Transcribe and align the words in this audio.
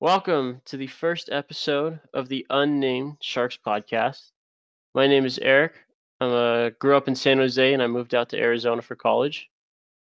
Welcome 0.00 0.60
to 0.66 0.76
the 0.76 0.88
first 0.88 1.30
episode 1.32 2.00
of 2.12 2.28
the 2.28 2.46
Unnamed 2.50 3.16
Sharks 3.22 3.58
podcast. 3.66 4.30
My 4.94 5.06
name 5.06 5.24
is 5.24 5.38
Eric. 5.38 5.72
I 6.20 6.26
uh, 6.26 6.70
grew 6.78 6.96
up 6.96 7.08
in 7.08 7.14
San 7.14 7.38
Jose 7.38 7.72
and 7.72 7.82
I 7.82 7.86
moved 7.86 8.14
out 8.14 8.28
to 8.30 8.38
Arizona 8.38 8.82
for 8.82 8.94
college. 8.94 9.48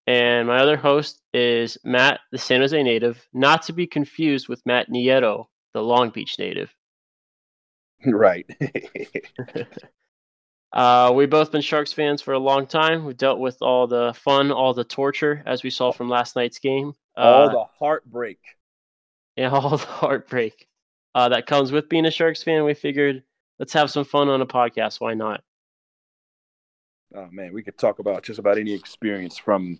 And 0.07 0.47
my 0.47 0.57
other 0.57 0.77
host 0.77 1.21
is 1.33 1.77
Matt, 1.83 2.21
the 2.31 2.39
San 2.39 2.61
Jose 2.61 2.81
native, 2.81 3.23
not 3.33 3.61
to 3.63 3.73
be 3.73 3.85
confused 3.85 4.49
with 4.49 4.65
Matt 4.65 4.89
Nieto, 4.89 5.45
the 5.73 5.83
Long 5.83 6.09
Beach 6.09 6.37
native. 6.39 6.73
Right. 8.05 8.45
uh, 10.73 11.13
we've 11.15 11.29
both 11.29 11.53
been 11.53 11.61
Sharks 11.61 11.93
fans 11.93 12.21
for 12.21 12.33
a 12.33 12.39
long 12.39 12.67
time. 12.67 13.05
We've 13.05 13.15
dealt 13.15 13.39
with 13.39 13.61
all 13.61 13.87
the 13.87 14.13
fun, 14.13 14.51
all 14.51 14.73
the 14.73 14.83
torture, 14.83 15.41
as 15.45 15.63
we 15.63 15.69
saw 15.69 15.93
from 15.93 16.09
last 16.09 16.35
night's 16.35 16.59
game. 16.59 16.93
All 17.15 17.47
Uh, 17.47 17.51
the 17.53 17.65
heartbreak. 17.79 18.39
And 19.37 19.47
all 19.53 19.77
the 19.77 19.77
heartbreak 19.77 20.67
uh, 21.15 21.29
that 21.29 21.45
comes 21.45 21.71
with 21.71 21.89
being 21.89 22.05
a 22.05 22.11
Sharks 22.11 22.43
fan. 22.43 22.63
We 22.63 22.73
figured 22.73 23.23
let's 23.59 23.73
have 23.73 23.91
some 23.91 24.05
fun 24.05 24.29
on 24.29 24.41
a 24.41 24.45
podcast. 24.45 24.99
Why 24.99 25.13
not? 25.13 25.43
Oh 27.15 27.27
man, 27.31 27.53
we 27.53 27.63
could 27.63 27.77
talk 27.77 27.99
about 27.99 28.23
just 28.23 28.39
about 28.39 28.57
any 28.57 28.73
experience 28.73 29.37
from 29.37 29.79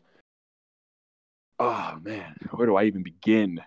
Oh 1.59 1.97
man, 2.03 2.35
where 2.51 2.67
do 2.67 2.75
I 2.75 2.85
even 2.85 3.03
begin? 3.03 3.61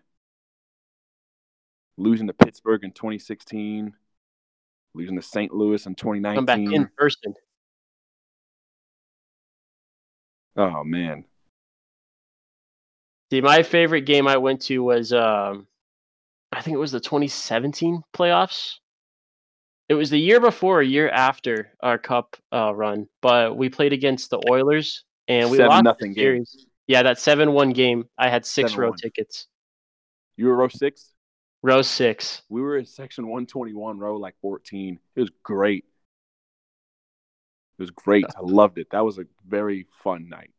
Losing 1.96 2.26
to 2.26 2.34
Pittsburgh 2.34 2.84
in 2.84 2.92
2016, 2.92 3.94
losing 4.94 5.16
to 5.16 5.22
St. 5.22 5.54
Louis 5.54 5.86
in 5.86 5.94
2019. 5.94 6.36
Come 6.36 6.44
back 6.44 6.56
2019. 6.56 6.82
in 6.82 6.90
person. 6.96 7.34
Oh 10.56 10.84
man. 10.84 11.24
See, 13.30 13.40
my 13.40 13.62
favorite 13.62 14.02
game 14.02 14.28
I 14.28 14.36
went 14.36 14.60
to 14.62 14.82
was 14.82 15.12
um, 15.12 15.66
I 16.52 16.60
think 16.62 16.74
it 16.74 16.80
was 16.80 16.92
the 16.92 17.00
2017 17.00 18.02
playoffs. 18.14 18.74
It 19.88 19.94
was 19.94 20.10
the 20.10 20.18
year 20.18 20.40
before, 20.40 20.80
a 20.80 20.86
year 20.86 21.08
after 21.08 21.72
our 21.80 21.98
cup 21.98 22.36
uh, 22.52 22.74
run, 22.74 23.06
but 23.22 23.56
we 23.56 23.68
played 23.68 23.92
against 23.92 24.30
the 24.30 24.40
Oilers 24.50 25.04
and 25.28 25.50
we 25.50 25.58
Seven 25.58 25.70
lost 25.70 25.84
nothing 25.84 26.12
the 26.12 26.20
game. 26.20 26.44
Yeah, 26.88 27.02
that 27.02 27.18
seven-one 27.18 27.70
game. 27.70 28.08
I 28.18 28.28
had 28.28 28.46
six 28.46 28.76
row 28.76 28.92
7-1. 28.92 28.96
tickets, 28.96 29.46
You 30.36 30.46
were 30.46 30.56
row 30.56 30.68
six? 30.68 31.12
row 31.62 31.82
six. 31.82 32.42
We 32.48 32.62
were 32.62 32.78
in 32.78 32.86
section 32.86 33.24
121, 33.24 33.98
row 33.98 34.16
like 34.16 34.34
14. 34.40 34.98
It 35.14 35.20
was 35.20 35.30
great. 35.42 35.84
It 37.78 37.82
was 37.82 37.90
great. 37.90 38.24
I 38.24 38.40
loved 38.40 38.78
it. 38.78 38.88
That 38.90 39.04
was 39.04 39.18
a 39.18 39.26
very 39.46 39.86
fun 40.02 40.28
night. 40.28 40.50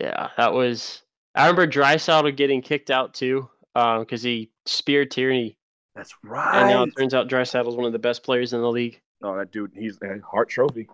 Yeah, 0.00 0.28
that 0.36 0.52
was. 0.52 1.02
I 1.36 1.46
remember 1.46 1.66
Draisaitl 1.66 2.34
getting 2.36 2.62
kicked 2.62 2.90
out 2.90 3.14
too 3.14 3.48
um, 3.74 4.00
because 4.00 4.22
he 4.22 4.50
speared 4.64 5.10
Tierney, 5.10 5.56
That's 5.94 6.14
right. 6.24 6.60
and 6.60 6.68
now 6.70 6.82
it 6.84 6.96
turns 6.96 7.14
out 7.14 7.28
Draisaitl's 7.28 7.76
one 7.76 7.84
of 7.84 7.92
the 7.92 7.98
best 7.98 8.22
players 8.22 8.52
in 8.52 8.62
the 8.62 8.70
league. 8.70 9.00
Oh, 9.22 9.36
that 9.36 9.52
dude, 9.52 9.72
he's 9.74 9.98
a 10.02 10.18
Hart 10.28 10.48
Trophy. 10.48 10.88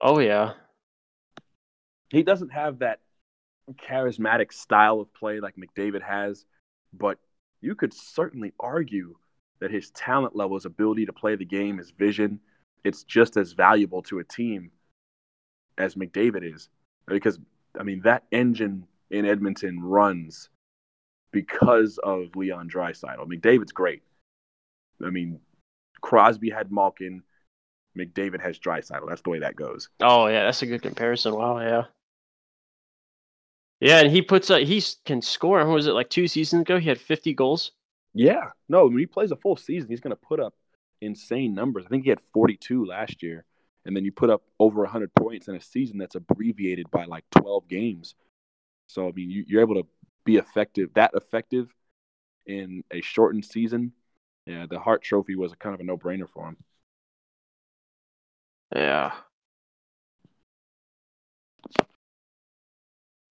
Oh 0.00 0.20
yeah, 0.20 0.52
he 2.10 2.22
doesn't 2.22 2.50
have 2.50 2.78
that 2.78 3.00
charismatic 3.74 4.52
style 4.52 5.00
of 5.00 5.12
play 5.14 5.40
like 5.40 5.56
McDavid 5.56 6.02
has, 6.02 6.44
but 6.92 7.18
you 7.60 7.74
could 7.74 7.92
certainly 7.92 8.52
argue 8.60 9.14
that 9.60 9.70
his 9.70 9.90
talent 9.90 10.34
level, 10.36 10.56
his 10.56 10.66
ability 10.66 11.06
to 11.06 11.12
play 11.12 11.36
the 11.36 11.44
game, 11.44 11.78
his 11.78 11.90
vision, 11.90 12.40
it's 12.84 13.04
just 13.04 13.36
as 13.36 13.52
valuable 13.52 14.02
to 14.02 14.18
a 14.18 14.24
team 14.24 14.70
as 15.78 15.94
McDavid 15.94 16.54
is. 16.54 16.68
Because 17.06 17.38
I 17.78 17.82
mean 17.82 18.02
that 18.02 18.24
engine 18.32 18.86
in 19.12 19.24
Edmonton 19.26 19.80
runs 19.80 20.48
because 21.32 21.98
of 22.02 22.34
Leon 22.34 22.68
Draisaitl. 22.68 23.26
McDavid's 23.26 23.72
great. 23.72 24.02
I 25.04 25.10
mean, 25.10 25.40
Crosby 26.00 26.50
had 26.50 26.72
Malkin, 26.72 27.22
McDavid 27.96 28.40
has 28.40 28.58
Draisaitl. 28.58 29.08
That's 29.08 29.22
the 29.22 29.30
way 29.30 29.38
that 29.38 29.56
goes. 29.56 29.88
oh 30.00 30.26
yeah, 30.26 30.44
that's 30.44 30.62
a 30.62 30.66
good 30.66 30.82
comparison. 30.82 31.34
Wow, 31.34 31.60
yeah, 31.60 31.84
yeah, 33.82 33.98
and 33.98 34.12
he 34.12 34.22
puts 34.22 34.48
up. 34.48 34.60
He 34.62 34.80
can 35.04 35.20
score. 35.20 35.58
What 35.58 35.74
was 35.74 35.88
it 35.88 35.92
like 35.92 36.08
two 36.08 36.28
seasons 36.28 36.62
ago? 36.62 36.78
He 36.78 36.88
had 36.88 37.00
50 37.00 37.34
goals. 37.34 37.72
Yeah, 38.14 38.50
no, 38.68 38.86
when 38.86 38.98
he 38.98 39.06
plays 39.06 39.32
a 39.32 39.36
full 39.36 39.56
season, 39.56 39.90
he's 39.90 40.00
going 40.00 40.14
to 40.14 40.16
put 40.16 40.38
up 40.38 40.54
insane 41.00 41.52
numbers. 41.52 41.84
I 41.84 41.88
think 41.88 42.04
he 42.04 42.10
had 42.10 42.20
42 42.32 42.84
last 42.86 43.24
year, 43.24 43.44
and 43.84 43.96
then 43.96 44.04
you 44.04 44.12
put 44.12 44.30
up 44.30 44.42
over 44.60 44.82
100 44.82 45.12
points 45.14 45.48
in 45.48 45.56
a 45.56 45.60
season 45.60 45.98
that's 45.98 46.14
abbreviated 46.14 46.90
by 46.92 47.06
like 47.06 47.24
12 47.32 47.66
games. 47.68 48.14
So 48.92 49.08
I 49.08 49.12
mean, 49.12 49.30
you, 49.30 49.44
you're 49.46 49.62
able 49.62 49.76
to 49.76 49.86
be 50.24 50.36
effective, 50.36 50.90
that 50.94 51.12
effective, 51.14 51.74
in 52.46 52.84
a 52.90 53.00
shortened 53.00 53.44
season. 53.44 53.92
Yeah, 54.46 54.66
the 54.68 54.78
Hart 54.78 55.02
Trophy 55.02 55.34
was 55.34 55.52
a 55.52 55.56
kind 55.56 55.74
of 55.74 55.80
a 55.80 55.84
no-brainer 55.84 56.28
for 56.28 56.48
him. 56.48 56.56
Yeah. 58.74 59.12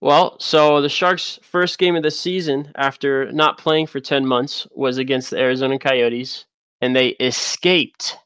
Well, 0.00 0.40
so 0.40 0.80
the 0.80 0.88
Sharks' 0.88 1.38
first 1.42 1.78
game 1.78 1.94
of 1.94 2.02
the 2.02 2.10
season 2.10 2.72
after 2.76 3.30
not 3.32 3.58
playing 3.58 3.88
for 3.88 4.00
10 4.00 4.24
months 4.26 4.66
was 4.74 4.96
against 4.96 5.30
the 5.30 5.38
Arizona 5.38 5.78
Coyotes, 5.78 6.46
and 6.80 6.96
they 6.96 7.08
escaped 7.08 8.16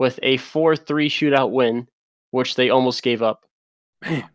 with 0.00 0.18
a 0.24 0.38
4 0.38 0.74
3 0.74 1.08
shootout 1.08 1.52
win, 1.52 1.86
which 2.32 2.56
they 2.56 2.70
almost 2.70 3.04
gave 3.04 3.22
up. 3.22 3.44
Man, 4.02 4.28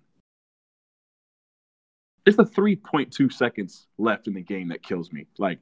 it's 2.26 2.38
the 2.38 2.46
3.2 2.46 3.32
seconds 3.32 3.88
left 3.98 4.28
in 4.28 4.34
the 4.34 4.42
game 4.42 4.70
that 4.70 4.84
kills 4.84 5.12
me. 5.12 5.28
Like 5.38 5.60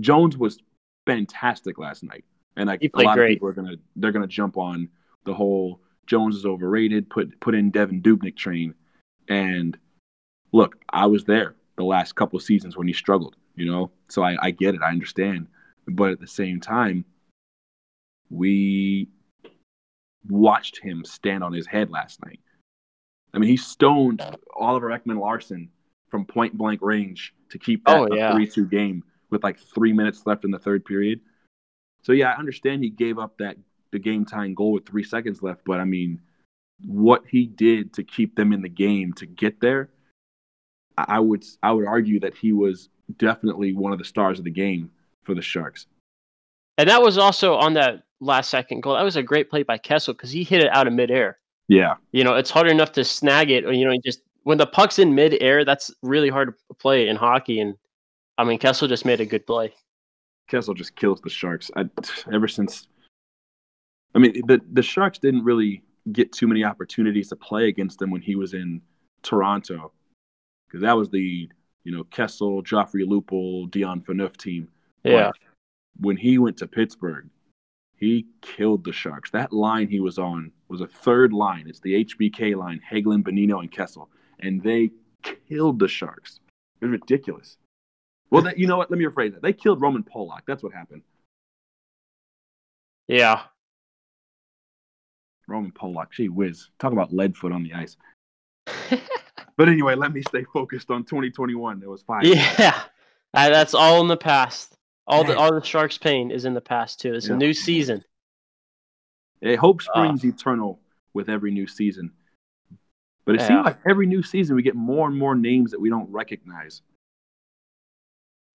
Jones 0.00 0.36
was 0.36 0.58
fantastic 1.06 1.78
last 1.78 2.02
night, 2.02 2.24
and 2.56 2.68
like 2.68 2.82
a 2.82 3.02
lot 3.02 3.16
great. 3.16 3.32
of 3.32 3.34
people 3.34 3.48
are 3.48 3.52
gonna 3.52 3.76
they're 3.96 4.12
gonna 4.12 4.26
jump 4.26 4.56
on 4.56 4.88
the 5.24 5.34
whole 5.34 5.80
Jones 6.06 6.36
is 6.36 6.46
overrated. 6.46 7.10
Put 7.10 7.38
put 7.40 7.54
in 7.54 7.72
Devan 7.72 8.02
Dubnyk 8.02 8.36
train, 8.36 8.74
and 9.28 9.76
look, 10.52 10.76
I 10.90 11.06
was 11.06 11.24
there 11.24 11.56
the 11.76 11.84
last 11.84 12.14
couple 12.14 12.36
of 12.36 12.42
seasons 12.42 12.76
when 12.76 12.86
he 12.86 12.92
struggled. 12.92 13.36
You 13.54 13.66
know, 13.66 13.90
so 14.08 14.22
I, 14.22 14.36
I 14.40 14.50
get 14.50 14.74
it, 14.74 14.82
I 14.82 14.90
understand, 14.90 15.46
but 15.88 16.10
at 16.10 16.20
the 16.20 16.26
same 16.26 16.60
time, 16.60 17.06
we 18.28 19.08
watched 20.28 20.78
him 20.78 21.04
stand 21.04 21.42
on 21.42 21.54
his 21.54 21.66
head 21.66 21.90
last 21.90 22.22
night. 22.24 22.40
I 23.32 23.38
mean, 23.38 23.48
he 23.48 23.56
stoned 23.56 24.22
Oliver 24.54 24.88
Ekman 24.88 25.18
Larsson 25.18 25.70
from 26.08 26.24
point 26.24 26.56
blank 26.56 26.80
range 26.82 27.34
to 27.50 27.58
keep 27.58 27.82
oh, 27.86 28.04
that 28.04 28.12
Oh, 28.12 28.14
a 28.14 28.16
yeah. 28.16 28.32
3 28.32 28.46
2 28.46 28.66
game 28.66 29.02
with 29.30 29.42
like 29.42 29.58
three 29.58 29.92
minutes 29.92 30.26
left 30.26 30.44
in 30.44 30.50
the 30.50 30.58
third 30.58 30.84
period. 30.84 31.20
So, 32.02 32.12
yeah, 32.12 32.32
I 32.32 32.38
understand 32.38 32.82
he 32.82 32.90
gave 32.90 33.18
up 33.18 33.38
that 33.38 33.56
the 33.90 33.98
game 33.98 34.24
tying 34.24 34.54
goal 34.54 34.72
with 34.72 34.86
three 34.86 35.04
seconds 35.04 35.42
left, 35.42 35.62
but 35.64 35.80
I 35.80 35.84
mean, 35.84 36.20
what 36.84 37.24
he 37.28 37.46
did 37.46 37.94
to 37.94 38.04
keep 38.04 38.36
them 38.36 38.52
in 38.52 38.62
the 38.62 38.68
game 38.68 39.12
to 39.14 39.26
get 39.26 39.60
there, 39.60 39.90
I 40.98 41.04
I 41.08 41.20
would 41.20 41.44
I 41.62 41.72
would 41.72 41.86
argue 41.86 42.20
that 42.20 42.36
he 42.36 42.52
was 42.52 42.88
definitely 43.18 43.72
one 43.72 43.92
of 43.92 43.98
the 43.98 44.04
stars 44.04 44.38
of 44.38 44.44
the 44.44 44.50
game 44.50 44.90
for 45.24 45.34
the 45.34 45.42
Sharks. 45.42 45.86
And 46.78 46.88
that 46.90 47.02
was 47.02 47.18
also 47.18 47.54
on 47.54 47.74
that 47.74 48.02
last 48.20 48.50
second 48.50 48.82
goal. 48.82 48.94
That 48.94 49.02
was 49.02 49.16
a 49.16 49.22
great 49.22 49.50
play 49.50 49.62
by 49.62 49.78
Kessel 49.78 50.14
because 50.14 50.30
he 50.30 50.44
hit 50.44 50.62
it 50.62 50.70
out 50.72 50.86
of 50.86 50.92
midair. 50.92 51.38
Yeah, 51.68 51.94
You 52.12 52.22
know, 52.22 52.36
it's 52.36 52.50
hard 52.50 52.68
enough 52.68 52.92
to 52.92 53.02
snag 53.02 53.50
it, 53.50 53.64
or, 53.64 53.72
you 53.72 53.84
know, 53.84 53.92
just 54.04 54.20
when 54.46 54.58
the 54.58 54.66
puck's 54.66 55.00
in 55.00 55.12
midair, 55.12 55.64
that's 55.64 55.90
really 56.02 56.28
hard 56.28 56.54
to 56.68 56.74
play 56.76 57.08
in 57.08 57.16
hockey. 57.16 57.58
And 57.58 57.74
I 58.38 58.44
mean, 58.44 58.60
Kessel 58.60 58.86
just 58.86 59.04
made 59.04 59.20
a 59.20 59.26
good 59.26 59.44
play. 59.44 59.74
Kessel 60.48 60.72
just 60.72 60.94
kills 60.94 61.20
the 61.20 61.28
Sharks. 61.28 61.68
I, 61.74 61.86
ever 62.32 62.46
since, 62.46 62.86
I 64.14 64.20
mean, 64.20 64.46
the 64.46 64.60
the 64.72 64.82
Sharks 64.82 65.18
didn't 65.18 65.42
really 65.42 65.82
get 66.12 66.30
too 66.30 66.46
many 66.46 66.62
opportunities 66.62 67.28
to 67.30 67.36
play 67.36 67.66
against 67.66 67.98
them 67.98 68.12
when 68.12 68.20
he 68.20 68.36
was 68.36 68.54
in 68.54 68.80
Toronto, 69.22 69.90
because 70.68 70.80
that 70.80 70.96
was 70.96 71.10
the 71.10 71.50
you 71.82 71.90
know 71.90 72.04
Kessel, 72.04 72.62
Joffrey 72.62 73.04
Lupul, 73.04 73.68
Dion 73.72 74.00
Phaneuf 74.00 74.36
team. 74.36 74.68
Yeah. 75.02 75.32
But 75.32 75.36
when 75.98 76.16
he 76.16 76.38
went 76.38 76.56
to 76.58 76.68
Pittsburgh, 76.68 77.28
he 77.96 78.26
killed 78.42 78.84
the 78.84 78.92
Sharks. 78.92 79.32
That 79.32 79.52
line 79.52 79.88
he 79.88 79.98
was 79.98 80.20
on 80.20 80.52
was 80.68 80.82
a 80.82 80.86
third 80.86 81.32
line. 81.32 81.64
It's 81.66 81.80
the 81.80 82.04
HBK 82.04 82.54
line: 82.54 82.80
Hagelin, 82.88 83.24
Bonino, 83.24 83.58
and 83.58 83.72
Kessel, 83.72 84.08
and 84.40 84.62
they 84.62 84.90
killed 85.48 85.78
the 85.78 85.88
Sharks. 85.88 86.40
It 86.80 86.86
was 86.86 86.92
ridiculous. 87.00 87.56
Well, 88.30 88.42
that, 88.42 88.58
you 88.58 88.66
know 88.66 88.76
what? 88.76 88.90
Let 88.90 88.98
me 88.98 89.04
rephrase 89.04 89.32
that. 89.32 89.42
They 89.42 89.52
killed 89.52 89.80
Roman 89.80 90.02
Polak. 90.02 90.40
That's 90.46 90.62
what 90.62 90.72
happened. 90.72 91.02
Yeah. 93.08 93.42
Roman 95.48 95.70
Polak, 95.72 96.10
gee 96.10 96.28
whiz. 96.28 96.68
Talk 96.78 96.92
about 96.92 97.12
lead 97.12 97.36
foot 97.36 97.52
on 97.52 97.62
the 97.62 97.72
ice. 97.74 97.96
But 99.58 99.70
anyway, 99.70 99.94
let 99.94 100.12
me 100.12 100.20
stay 100.20 100.44
focused 100.52 100.90
on 100.90 101.04
2021. 101.04 101.82
It 101.82 101.88
was 101.88 102.02
fine. 102.02 102.26
Yeah. 102.26 102.78
Uh, 103.32 103.48
that's 103.48 103.72
all 103.72 104.02
in 104.02 104.06
the 104.08 104.16
past. 104.16 104.76
All 105.06 105.24
the 105.24 105.34
all 105.34 105.50
the 105.54 105.64
Sharks' 105.64 105.96
pain 105.96 106.30
is 106.30 106.44
in 106.44 106.52
the 106.52 106.60
past 106.60 107.00
too. 107.00 107.14
It's 107.14 107.28
Yeah. 107.28 107.34
a 107.34 107.38
new 107.38 107.54
season. 107.54 108.04
Hey, 109.40 109.56
hope 109.56 109.80
Ah. 109.88 109.92
springs 109.92 110.24
eternal 110.26 110.78
with 111.14 111.30
every 111.30 111.52
new 111.52 111.66
season. 111.66 112.12
But 113.26 113.34
it 113.34 113.40
Yeah. 113.42 113.48
seems 113.48 113.64
like 113.64 113.78
every 113.88 114.06
new 114.06 114.22
season 114.22 114.54
we 114.56 114.62
get 114.62 114.76
more 114.76 115.08
and 115.08 115.18
more 115.18 115.34
names 115.34 115.72
that 115.72 115.80
we 115.80 115.90
don't 115.90 116.10
recognize. 116.10 116.82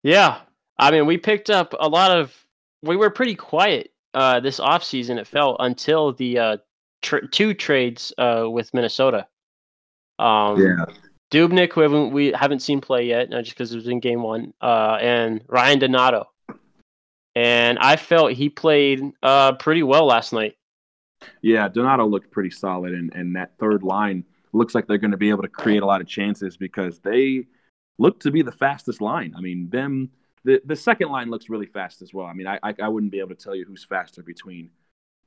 Yeah. 0.03 0.41
I 0.79 0.91
mean, 0.91 1.07
we 1.07 1.19
picked 1.19 1.51
up 1.51 1.75
a 1.79 1.89
lot 1.89 2.17
of 2.17 2.35
we 2.83 2.97
were 2.97 3.11
pretty 3.11 3.35
quiet 3.35 3.93
uh 4.15 4.41
this 4.41 4.59
offseason 4.59 5.19
it 5.19 5.27
felt 5.27 5.57
until 5.61 6.13
the 6.13 6.39
uh 6.39 6.57
tr- 7.03 7.27
two 7.31 7.53
trades 7.55 8.13
uh 8.17 8.47
with 8.49 8.73
Minnesota. 8.73 9.27
Um 10.19 10.59
Yeah. 10.61 10.85
Dubnyk, 11.33 11.73
who 11.75 11.83
haven't, 11.83 12.11
we 12.13 12.33
haven't 12.33 12.59
seen 12.59 12.81
play 12.81 13.05
yet, 13.07 13.31
just 13.31 13.51
because 13.51 13.73
it 13.73 13.77
was 13.77 13.87
in 13.87 14.01
game 14.01 14.21
one, 14.21 14.53
uh, 14.61 14.99
and 15.01 15.45
Ryan 15.47 15.79
Donato. 15.79 16.29
And 17.37 17.79
I 17.79 17.95
felt 17.95 18.33
he 18.33 18.49
played 18.49 19.01
uh, 19.23 19.53
pretty 19.53 19.85
well 19.85 20.07
last 20.07 20.33
night. 20.33 20.57
Yeah, 21.41 21.69
Donato 21.69 22.05
looked 22.05 22.33
pretty 22.33 22.51
solid, 22.51 22.95
and, 22.95 23.15
and 23.15 23.37
that 23.37 23.57
third 23.61 23.85
line 23.85 24.25
looks 24.53 24.75
like 24.75 24.87
they're 24.87 24.99
going 24.99 25.11
to 25.11 25.17
be 25.17 25.31
able 25.31 25.43
to 25.43 25.49
create 25.49 25.83
a 25.83 25.87
lot 25.87 26.01
of 26.01 26.07
chances 26.07 26.57
because 26.57 26.99
they 27.01 27.47
look 27.99 28.21
to 28.21 28.31
be 28.31 28.43
the 28.43 28.53
fastest 28.53 29.01
line. 29.01 29.35
I 29.37 29.41
mean, 29.41 29.69
them 29.71 30.11
the, 30.45 30.61
the 30.65 30.77
second 30.77 31.11
line 31.11 31.31
looks 31.31 31.51
really 31.51 31.67
fast 31.67 32.03
as 32.03 32.15
well. 32.15 32.27
I 32.27 32.33
mean, 32.33 32.47
I, 32.47 32.59
I, 32.63 32.75
I 32.83 32.89
wouldn't 32.89 33.13
be 33.13 33.19
able 33.19 33.31
to 33.31 33.35
tell 33.35 33.55
you 33.55 33.65
who's 33.65 33.85
faster 33.85 34.23
between 34.23 34.71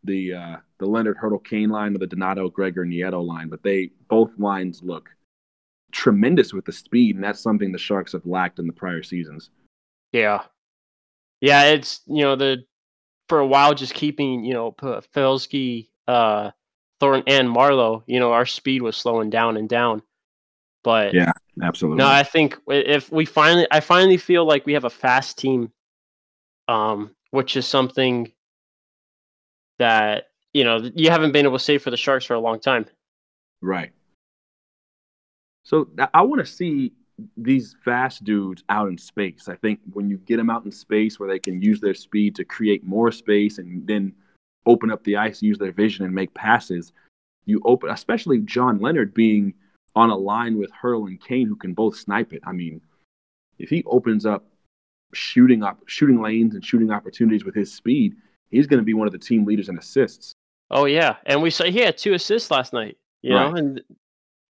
the 0.03 0.33
uh, 0.33 0.57
the 0.79 0.85
Leonard 0.85 1.17
Hertl 1.17 1.43
Kane 1.43 1.69
line 1.69 1.95
or 1.95 1.99
the 1.99 2.07
Donato 2.07 2.49
Gregor 2.49 2.85
Nieto 2.85 3.25
line, 3.25 3.49
but 3.49 3.63
they 3.63 3.91
both 4.09 4.31
lines 4.37 4.81
look 4.83 5.09
tremendous 5.91 6.53
with 6.53 6.65
the 6.65 6.71
speed, 6.71 7.15
and 7.15 7.23
that's 7.23 7.41
something 7.41 7.71
the 7.71 7.77
Sharks 7.77 8.11
have 8.11 8.25
lacked 8.25 8.59
in 8.59 8.67
the 8.67 8.73
prior 8.73 9.03
seasons. 9.03 9.49
Yeah, 10.11 10.43
yeah, 11.39 11.65
it's 11.65 12.01
you 12.05 12.23
know 12.23 12.35
the 12.35 12.65
for 13.29 13.39
a 13.39 13.47
while 13.47 13.73
just 13.73 13.93
keeping 13.93 14.43
you 14.43 14.53
know 14.53 14.71
Pavelski, 14.71 15.89
uh, 16.07 16.51
Thornton, 17.03 17.23
and 17.27 17.49
Marleau, 17.49 18.03
You 18.07 18.19
know 18.19 18.31
our 18.31 18.45
speed 18.45 18.81
was 18.81 18.95
slowing 18.95 19.29
down 19.29 19.57
and 19.57 19.67
down, 19.67 20.01
but 20.83 21.13
Yeah, 21.13 21.33
absolutely. 21.61 21.97
no, 21.97 22.07
I 22.07 22.23
think 22.23 22.57
if 22.67 23.11
we 23.11 23.25
finally, 23.25 23.67
I 23.71 23.79
finally 23.79 24.17
feel 24.17 24.45
like 24.45 24.65
we 24.65 24.73
have 24.73 24.85
a 24.85 24.89
fast 24.89 25.37
team, 25.37 25.71
um, 26.67 27.15
which 27.31 27.57
is 27.57 27.67
something 27.67 28.31
that 29.79 30.29
you 30.53 30.63
know 30.63 30.89
you 30.95 31.09
haven't 31.09 31.33
been 31.33 31.45
able 31.45 31.57
to 31.57 31.63
say 31.63 31.77
for 31.77 31.91
the 31.91 31.97
Sharks 31.97 32.25
for 32.25 32.35
a 32.35 32.39
long 32.39 32.59
time. 32.59 32.85
Right. 33.61 33.91
So 35.63 35.89
I 36.13 36.21
want 36.21 36.39
to 36.39 36.45
see 36.45 36.93
these 37.37 37.75
fast 37.85 38.23
dudes 38.23 38.63
out 38.69 38.87
in 38.89 38.97
space. 38.97 39.47
I 39.47 39.55
think 39.55 39.79
when 39.93 40.09
you 40.09 40.17
get 40.17 40.37
them 40.37 40.49
out 40.49 40.65
in 40.65 40.71
space 40.71 41.19
where 41.19 41.29
they 41.29 41.39
can 41.39 41.61
use 41.61 41.79
their 41.79 41.93
speed 41.93 42.35
to 42.35 42.43
create 42.43 42.83
more 42.83 43.11
space 43.11 43.59
and 43.59 43.85
then 43.87 44.13
open 44.65 44.91
up 44.91 45.03
the 45.03 45.17
ice, 45.17 45.41
use 45.41 45.57
their 45.57 45.71
vision 45.71 46.05
and 46.05 46.13
make 46.13 46.33
passes, 46.33 46.93
you 47.45 47.61
open, 47.65 47.89
especially 47.89 48.39
John 48.39 48.79
Leonard 48.79 49.13
being 49.13 49.53
on 49.95 50.09
a 50.09 50.15
line 50.15 50.57
with 50.57 50.71
Hertl 50.71 51.07
and 51.07 51.21
Kane 51.21 51.47
who 51.47 51.55
can 51.55 51.73
both 51.73 51.95
snipe 51.97 52.33
it. 52.33 52.41
I 52.45 52.51
mean, 52.51 52.81
if 53.59 53.69
he 53.69 53.83
opens 53.85 54.25
up 54.25 54.45
shooting 55.13 55.63
up 55.63 55.79
shooting 55.85 56.21
lanes 56.21 56.55
and 56.55 56.65
shooting 56.65 56.91
opportunities 56.91 57.45
with 57.45 57.55
his 57.55 57.73
speed, 57.73 58.15
he's 58.49 58.67
going 58.67 58.79
to 58.79 58.85
be 58.85 58.93
one 58.93 59.07
of 59.07 59.13
the 59.13 59.19
team 59.19 59.45
leaders 59.45 59.69
in 59.69 59.77
assists. 59.77 60.33
Oh 60.71 60.85
yeah, 60.85 61.17
and 61.25 61.41
we 61.41 61.49
saw 61.49 61.65
he 61.65 61.79
had 61.79 61.97
two 61.97 62.13
assists 62.13 62.49
last 62.49 62.73
night. 62.73 62.97
You 63.21 63.31
know, 63.31 63.55
and 63.55 63.81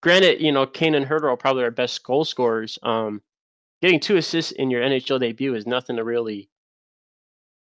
granted, 0.01 0.42
you 0.42 0.51
know, 0.51 0.65
Kane 0.65 0.95
and 0.95 1.06
Hertl 1.06 1.25
are 1.31 1.38
probably 1.38 1.63
our 1.63 1.71
best 1.71 2.04
goal 2.04 2.25
scorers. 2.25 2.80
Um, 2.81 3.21
getting 3.83 4.00
two 4.00 4.18
assists 4.18 4.51
in 4.51 4.71
your 4.71 4.81
NHL 4.81 5.19
debut 5.19 5.54
is 5.54 5.68
nothing 5.68 5.98
to 5.98 6.04
really, 6.04 6.50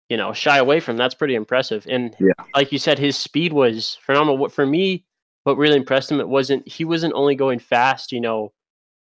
you 0.09 0.17
know, 0.17 0.33
shy 0.33 0.57
away 0.57 0.79
from. 0.79 0.97
That's 0.97 1.13
pretty 1.15 1.35
impressive. 1.35 1.85
And 1.89 2.15
Yeah. 2.19 2.33
like 2.55 2.71
you 2.71 2.79
said, 2.79 2.97
his 2.99 3.15
speed 3.17 3.53
was 3.53 3.97
phenomenal. 4.01 4.37
What 4.37 4.51
for 4.51 4.65
me, 4.65 5.05
what 5.43 5.57
really 5.57 5.77
impressed 5.77 6.11
him, 6.11 6.19
it 6.19 6.27
wasn't 6.27 6.67
he 6.67 6.83
wasn't 6.83 7.13
only 7.13 7.35
going 7.35 7.59
fast, 7.59 8.11
you 8.11 8.19
know, 8.19 8.51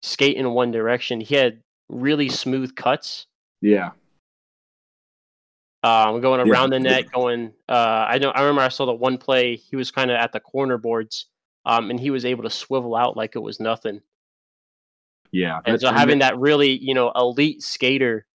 skate 0.02 0.36
in 0.36 0.50
one 0.52 0.70
direction. 0.72 1.20
He 1.20 1.34
had 1.36 1.62
really 1.88 2.28
smooth 2.28 2.74
cuts. 2.74 3.26
Yeah. 3.62 3.92
um, 5.82 6.20
going 6.20 6.44
Yeah. 6.44 6.52
around 6.52 6.70
the 6.70 6.80
net, 6.80 7.10
going. 7.12 7.52
Uh, 7.68 8.06
I 8.08 8.18
know. 8.18 8.30
I 8.30 8.40
remember 8.40 8.62
I 8.62 8.68
saw 8.68 8.86
the 8.86 8.92
one 8.92 9.18
play. 9.18 9.54
He 9.56 9.76
was 9.76 9.90
kind 9.92 10.10
of 10.10 10.16
at 10.16 10.32
the 10.32 10.40
corner 10.40 10.78
boards, 10.78 11.26
um, 11.64 11.90
and 11.90 12.00
he 12.00 12.10
was 12.10 12.24
able 12.24 12.42
to 12.42 12.50
swivel 12.50 12.96
out 12.96 13.16
like 13.16 13.36
it 13.36 13.40
was 13.40 13.60
nothing. 13.60 14.00
Yeah. 15.30 15.60
And 15.64 15.80
so 15.80 15.92
having 15.92 16.18
that 16.20 16.38
really, 16.38 16.70
you 16.76 16.94
know, 16.94 17.12
elite 17.14 17.62
skater, 17.62 18.26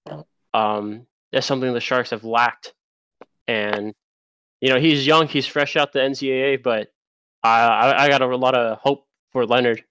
um, 0.55 1.07
that's 1.32 1.47
something 1.47 1.73
the 1.73 1.81
Sharks 1.81 2.11
have 2.11 2.25
lacked. 2.25 2.75
And 3.47 3.94
you 4.61 4.69
know, 4.69 4.79
he's 4.79 5.06
young. 5.06 5.27
He's 5.27 5.47
fresh 5.47 5.77
out 5.77 5.93
the 5.93 6.00
NCAA, 6.00 6.62
but 6.62 6.88
I, 7.43 7.62
I, 7.62 8.05
I 8.05 8.09
got 8.09 8.23
a 8.23 8.37
lot 8.37 8.55
of 8.55 8.79
hope 8.79 9.06
for 9.32 9.47
Leonard. 9.47 9.85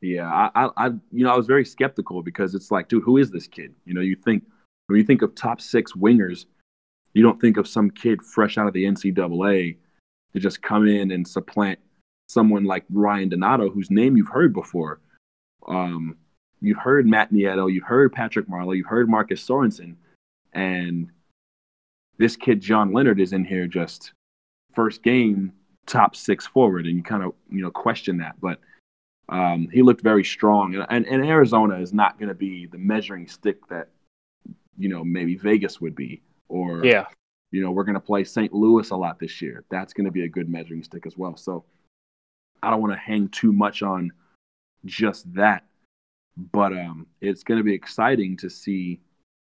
Yeah, 0.00 0.28
I, 0.54 0.68
I, 0.76 0.86
you 1.12 1.24
know, 1.24 1.32
I 1.32 1.36
was 1.36 1.46
very 1.46 1.64
skeptical 1.64 2.22
because 2.22 2.54
it's 2.54 2.70
like, 2.72 2.88
dude, 2.88 3.04
who 3.04 3.18
is 3.18 3.30
this 3.30 3.46
kid? 3.46 3.72
You 3.84 3.94
know, 3.94 4.00
you 4.00 4.16
think 4.16 4.44
when 4.86 4.98
you 4.98 5.04
think 5.04 5.22
of 5.22 5.34
top 5.34 5.60
six 5.60 5.92
wingers, 5.92 6.46
you 7.14 7.22
don't 7.22 7.40
think 7.40 7.56
of 7.56 7.68
some 7.68 7.90
kid 7.90 8.20
fresh 8.20 8.58
out 8.58 8.66
of 8.66 8.72
the 8.72 8.84
NCAA 8.84 9.76
to 10.32 10.40
just 10.40 10.62
come 10.62 10.88
in 10.88 11.12
and 11.12 11.26
supplant 11.26 11.78
someone 12.28 12.64
like 12.64 12.84
Ryan 12.90 13.28
Donato, 13.28 13.70
whose 13.70 13.90
name 13.90 14.16
you've 14.16 14.28
heard 14.28 14.52
before. 14.52 15.00
Um, 15.68 16.16
you've 16.60 16.78
heard 16.78 17.06
Matt 17.06 17.32
Nieto, 17.32 17.72
you've 17.72 17.84
heard 17.84 18.12
Patrick 18.12 18.48
Marleau, 18.48 18.76
you've 18.76 18.86
heard 18.86 19.08
Marcus 19.08 19.46
Sorensen, 19.46 19.94
and 20.52 21.10
this 22.18 22.36
kid 22.36 22.60
John 22.60 22.92
Leonard 22.92 23.20
is 23.20 23.32
in 23.32 23.44
here 23.44 23.66
just 23.66 24.12
first 24.72 25.02
game 25.02 25.52
top 25.86 26.14
six 26.16 26.46
forward, 26.46 26.86
and 26.86 26.96
you 26.96 27.02
kind 27.02 27.22
of 27.22 27.32
you 27.50 27.62
know 27.62 27.70
question 27.70 28.18
that, 28.18 28.40
but. 28.40 28.58
Um, 29.28 29.68
he 29.72 29.80
looked 29.80 30.02
very 30.02 30.24
strong, 30.24 30.74
and, 30.74 30.84
and, 30.90 31.06
and 31.06 31.24
Arizona 31.24 31.78
is 31.78 31.94
not 31.94 32.18
going 32.18 32.28
to 32.28 32.34
be 32.34 32.66
the 32.66 32.76
measuring 32.76 33.26
stick 33.26 33.66
that 33.68 33.88
you 34.76 34.88
know 34.88 35.04
maybe 35.04 35.36
Vegas 35.36 35.80
would 35.80 35.94
be, 35.94 36.20
or 36.48 36.84
Yeah, 36.84 37.06
you 37.50 37.62
know 37.62 37.70
we're 37.70 37.84
going 37.84 37.94
to 37.94 38.00
play 38.00 38.24
St. 38.24 38.52
Louis 38.52 38.90
a 38.90 38.96
lot 38.96 39.18
this 39.18 39.40
year. 39.40 39.64
That's 39.70 39.92
going 39.92 40.04
to 40.06 40.10
be 40.10 40.24
a 40.24 40.28
good 40.28 40.48
measuring 40.48 40.82
stick 40.82 41.06
as 41.06 41.16
well. 41.16 41.36
So 41.36 41.64
I 42.62 42.70
don't 42.70 42.80
want 42.80 42.92
to 42.92 42.98
hang 42.98 43.28
too 43.28 43.52
much 43.52 43.82
on 43.82 44.12
just 44.84 45.32
that, 45.34 45.64
but 46.36 46.72
um, 46.72 47.06
it's 47.20 47.42
going 47.42 47.58
to 47.58 47.64
be 47.64 47.74
exciting 47.74 48.36
to 48.38 48.50
see 48.50 49.00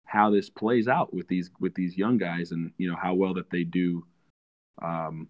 how 0.09 0.31
this 0.31 0.49
plays 0.49 0.87
out 0.87 1.13
with 1.13 1.27
these 1.27 1.51
with 1.59 1.75
these 1.75 1.97
young 1.97 2.17
guys, 2.17 2.51
and 2.51 2.71
you 2.77 2.89
know 2.89 2.97
how 2.99 3.13
well 3.13 3.33
that 3.35 3.49
they 3.49 3.63
do. 3.63 4.05
Um, 4.81 5.27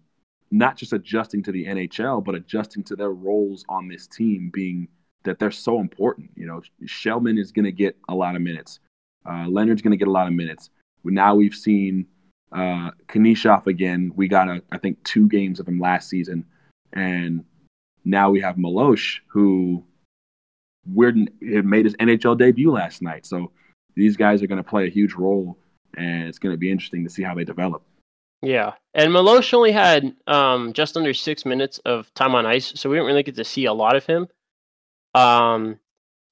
not 0.50 0.76
just 0.76 0.92
adjusting 0.92 1.42
to 1.44 1.52
the 1.52 1.66
NHL, 1.66 2.24
but 2.24 2.34
adjusting 2.34 2.82
to 2.84 2.96
their 2.96 3.12
roles 3.12 3.64
on 3.68 3.88
this 3.88 4.06
team, 4.06 4.50
being 4.52 4.88
that 5.24 5.38
they're 5.38 5.50
so 5.50 5.80
important. 5.80 6.30
You 6.34 6.46
know, 6.46 6.62
Shellman 6.84 7.38
is 7.38 7.52
going 7.52 7.66
to 7.66 7.72
get 7.72 7.96
a 8.08 8.14
lot 8.14 8.36
of 8.36 8.42
minutes. 8.42 8.80
Uh, 9.28 9.46
Leonard's 9.48 9.82
going 9.82 9.92
to 9.92 9.96
get 9.96 10.08
a 10.08 10.12
lot 10.12 10.26
of 10.26 10.32
minutes. 10.32 10.70
Now 11.04 11.34
we've 11.34 11.54
seen 11.54 12.06
uh, 12.52 12.90
Knyzhov 13.08 13.66
again. 13.66 14.12
We 14.16 14.28
got, 14.28 14.48
a, 14.48 14.62
I 14.72 14.78
think, 14.78 15.02
two 15.04 15.28
games 15.28 15.60
of 15.60 15.68
him 15.68 15.78
last 15.78 16.08
season. 16.08 16.44
And 16.92 17.44
now 18.04 18.30
we 18.30 18.40
have 18.40 18.56
Malosh, 18.56 19.20
who 19.28 19.84
we're, 20.86 21.14
made 21.40 21.84
his 21.84 21.94
NHL 21.96 22.38
debut 22.38 22.72
last 22.72 23.02
night. 23.02 23.26
So 23.26 23.52
these 24.00 24.16
guys 24.16 24.42
are 24.42 24.46
going 24.46 24.62
to 24.62 24.68
play 24.68 24.86
a 24.86 24.90
huge 24.90 25.12
role, 25.14 25.58
and 25.96 26.26
it's 26.28 26.38
going 26.38 26.52
to 26.54 26.58
be 26.58 26.70
interesting 26.70 27.04
to 27.04 27.10
see 27.10 27.22
how 27.22 27.34
they 27.34 27.44
develop. 27.44 27.82
yeah. 28.42 28.72
And 28.94 29.12
Milosh 29.12 29.52
only 29.52 29.72
had 29.72 30.14
um, 30.26 30.72
just 30.72 30.96
under 30.96 31.12
six 31.14 31.44
minutes 31.44 31.78
of 31.84 32.12
time 32.14 32.34
on 32.34 32.46
ice, 32.46 32.72
so 32.74 32.88
we 32.88 32.96
didn't 32.96 33.06
really 33.08 33.22
get 33.22 33.36
to 33.36 33.44
see 33.44 33.66
a 33.66 33.72
lot 33.72 33.96
of 33.96 34.06
him. 34.06 34.26
Um, 35.14 35.78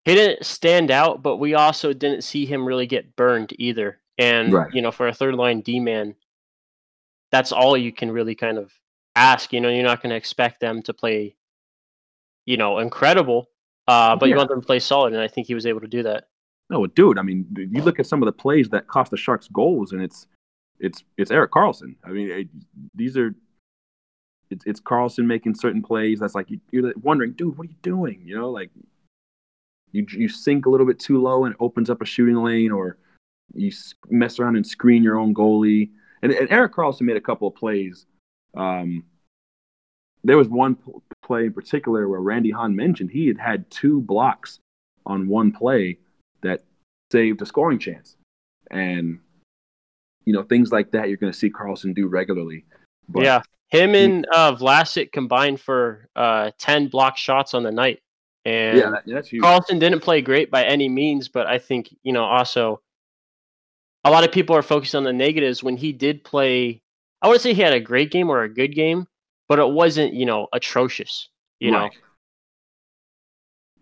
he 0.05 0.15
didn't 0.15 0.47
stand 0.47 0.91
out, 0.91 1.23
but 1.23 1.37
we 1.37 1.55
also 1.55 1.93
didn't 1.93 2.23
see 2.23 2.47
him 2.47 2.65
really 2.67 2.87
get 2.87 3.15
burned 3.15 3.53
either. 3.59 4.01
And 4.17 4.53
Right. 4.53 4.73
you 4.73 4.81
know, 4.83 4.91
for 4.91 5.07
a 5.07 5.13
third 5.13 5.35
line 5.35 5.61
D 5.61 5.79
man, 5.79 6.15
that's 7.31 7.53
all 7.53 7.77
you 7.77 7.93
can 7.93 8.11
really 8.11 8.35
kind 8.35 8.57
of 8.57 8.73
ask. 9.15 9.53
You 9.53 9.61
know, 9.61 9.69
you're 9.69 9.85
not 9.85 10.03
going 10.03 10.11
to 10.11 10.17
expect 10.17 10.61
them 10.61 10.83
to 10.83 10.95
play, 10.95 11.37
you 12.47 12.57
know, 12.57 12.79
incredible, 12.79 13.51
uh, 13.87 14.17
but 14.17 14.31
you 14.31 14.37
want 14.37 14.49
them 14.49 14.63
to 14.63 14.67
play 14.67 14.79
solid, 14.81 15.13
and 15.13 15.23
I 15.23 15.29
think 15.29 15.47
he 15.47 15.55
was 15.55 15.67
able 15.67 15.81
to 15.81 15.89
do 15.89 16.03
that. 16.05 16.29
No, 16.71 16.87
dude. 16.87 17.19
I 17.19 17.23
mean, 17.23 17.47
you 17.57 17.83
look 17.83 17.99
at 17.99 18.07
some 18.07 18.23
of 18.23 18.27
the 18.27 18.33
plays 18.33 18.69
that 18.71 18.89
cost 18.89 19.11
the 19.11 19.17
Sharks 19.17 19.49
goals, 19.49 19.93
and 19.93 20.03
it's 20.03 20.27
it's 20.81 21.03
it's 21.17 21.31
Eric 21.31 21.51
Karlsson. 21.51 21.95
I 22.05 22.11
mean, 22.11 22.31
it, 22.31 22.49
these 22.95 23.17
are 23.17 23.35
it's 24.51 24.65
it's 24.67 24.81
Karlsson 24.81 25.25
making 25.25 25.55
certain 25.55 25.83
plays. 25.83 26.21
That's 26.21 26.35
like 26.35 26.51
you, 26.51 26.61
you're 26.71 26.93
wondering, 27.03 27.33
dude, 27.33 27.57
what 27.57 27.67
are 27.67 27.71
you 27.71 27.77
doing? 27.83 28.23
You 28.25 28.37
know, 28.39 28.51
like 28.51 28.71
you 29.93 30.07
you 30.11 30.29
sink 30.29 30.67
a 30.67 30.71
little 30.71 30.87
bit 30.87 30.99
too 30.99 31.21
low 31.21 31.45
and 31.45 31.55
it 31.55 31.61
opens 31.61 31.91
up 31.91 32.03
a 32.03 32.07
shooting 32.07 32.37
lane, 32.37 32.71
or 32.71 32.99
you 33.55 33.73
mess 34.11 34.39
around 34.39 34.57
and 34.57 34.67
screen 34.67 35.03
your 35.03 35.19
own 35.19 35.35
goalie. 35.35 35.91
And, 36.23 36.33
and 36.33 36.51
Eric 36.51 36.75
Karlsson 36.75 37.03
made 37.03 37.17
a 37.17 37.21
couple 37.21 37.49
of 37.49 37.55
plays. 37.55 38.07
Um, 38.57 39.05
there 40.25 40.37
was 40.37 40.49
one 40.49 40.77
play 41.23 41.47
in 41.47 41.53
particular 41.53 42.09
where 42.09 42.21
Randy 42.21 42.51
Hahn 42.51 42.75
mentioned 42.75 43.11
he 43.11 43.29
had 43.29 43.39
had 43.39 43.71
two 43.71 44.01
blocks 44.01 44.59
on 45.07 45.29
one 45.29 45.53
play 45.53 45.99
that 46.43 46.63
saved 47.11 47.43
a 47.43 47.47
scoring 47.47 47.79
chance. 47.79 48.17
And 48.71 49.21
you 50.25 50.35
know 50.35 50.43
things 50.43 50.71
like 50.73 50.91
that 50.91 51.09
you're 51.09 51.17
going 51.17 51.33
to 51.33 51.39
see 51.39 51.51
Karlsson 51.51 51.95
do 51.95 52.07
regularly. 52.07 52.67
But 53.09 53.23
yeah, 53.23 53.43
him 53.69 53.95
and 53.95 54.27
uh, 54.33 54.55
Vlasic 54.57 55.13
combined 55.13 55.61
for 55.61 56.09
uh, 56.15 56.51
ten 56.59 56.89
block 56.89 57.17
shots 57.17 57.55
on 57.55 57.63
the 57.63 57.71
night, 57.71 58.01
And 58.49 58.79
yeah, 58.79 58.91
that, 58.91 59.03
that's 59.07 59.29
huge. 59.29 59.43
Karlsson 59.43 59.79
didn't 59.79 60.01
play 60.01 60.23
great 60.23 60.51
by 60.51 60.65
any 60.65 60.89
means, 60.89 61.29
but 61.29 61.47
I 61.47 61.59
think, 61.59 61.95
you 62.03 62.15
know, 62.15 62.25
also 62.25 62.81
a 64.05 64.11
lot 64.11 64.25
of 64.25 64.33
people 64.33 64.57
are 64.57 64.63
focused 64.63 64.95
on 64.95 65.05
the 65.05 65.13
negatives 65.13 65.63
when 65.63 65.77
he 65.77 65.93
did 65.93 66.25
play. 66.25 66.81
I 67.21 67.27
wouldn't 67.27 67.43
say 67.43 67.53
he 67.53 67.61
had 67.61 67.75
a 67.75 67.81
great 67.81 68.11
game 68.11 68.31
or 68.31 68.43
a 68.43 68.49
good 68.49 68.75
game, 68.75 69.07
but 69.49 69.59
it 69.59 69.69
wasn't, 69.69 70.15
you 70.15 70.25
know, 70.25 70.49
atrocious, 70.53 71.29
you 71.61 71.73
know. 71.73 71.91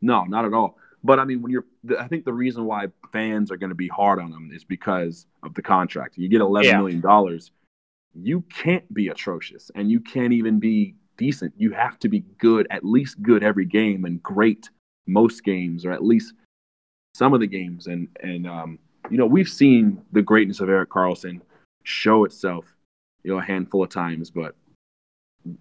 No, 0.01 0.25
not 0.25 0.45
at 0.45 0.53
all. 0.53 0.79
But 1.07 1.21
I 1.21 1.25
mean, 1.25 1.41
when 1.41 1.53
you're, 1.53 1.65
I 1.99 2.09
think 2.09 2.25
the 2.25 2.33
reason 2.33 2.65
why 2.65 2.89
fans 3.13 3.51
are 3.51 3.57
going 3.57 3.71
to 3.71 3.77
be 3.77 3.89
hard 3.89 4.19
on 4.19 4.33
him 4.33 4.51
is 4.53 4.65
because 4.65 5.27
of 5.43 5.55
the 5.55 5.63
contract. 5.63 6.19
You 6.19 6.29
get 6.29 6.41
eleven 6.41 6.71
Yeah. 6.71 6.79
million 6.79 7.01
dollars, 7.01 7.53
you 8.15 8.43
can't 8.43 8.93
be 8.93 9.09
atrocious, 9.09 9.71
and 9.75 9.91
you 9.91 10.01
can't 10.01 10.33
even 10.33 10.59
be 10.59 10.95
decent. 11.17 11.55
You 11.57 11.71
have 11.71 11.99
to 12.01 12.09
be 12.09 12.21
good, 12.39 12.67
at 12.71 12.85
least 12.85 13.23
good 13.23 13.43
every 13.43 13.67
game, 13.67 14.05
and 14.05 14.23
great 14.23 14.69
most 15.07 15.45
games, 15.45 15.87
or 15.87 15.93
at 15.93 16.05
least 16.05 16.35
some 17.15 17.33
of 17.33 17.41
the 17.41 17.47
games. 17.47 17.87
And 17.87 18.09
and 18.23 18.47
um, 18.47 18.79
you 19.11 19.17
know, 19.17 19.27
we've 19.27 19.49
seen 19.49 20.03
the 20.13 20.23
greatness 20.23 20.61
of 20.61 20.69
Eric 20.69 20.91
Karlsson 20.91 21.41
show 21.85 22.25
itself, 22.25 22.65
you 23.23 23.31
know, 23.33 23.39
a 23.39 23.45
handful 23.45 23.85
of 23.85 23.91
times, 23.91 24.31
but 24.31 24.57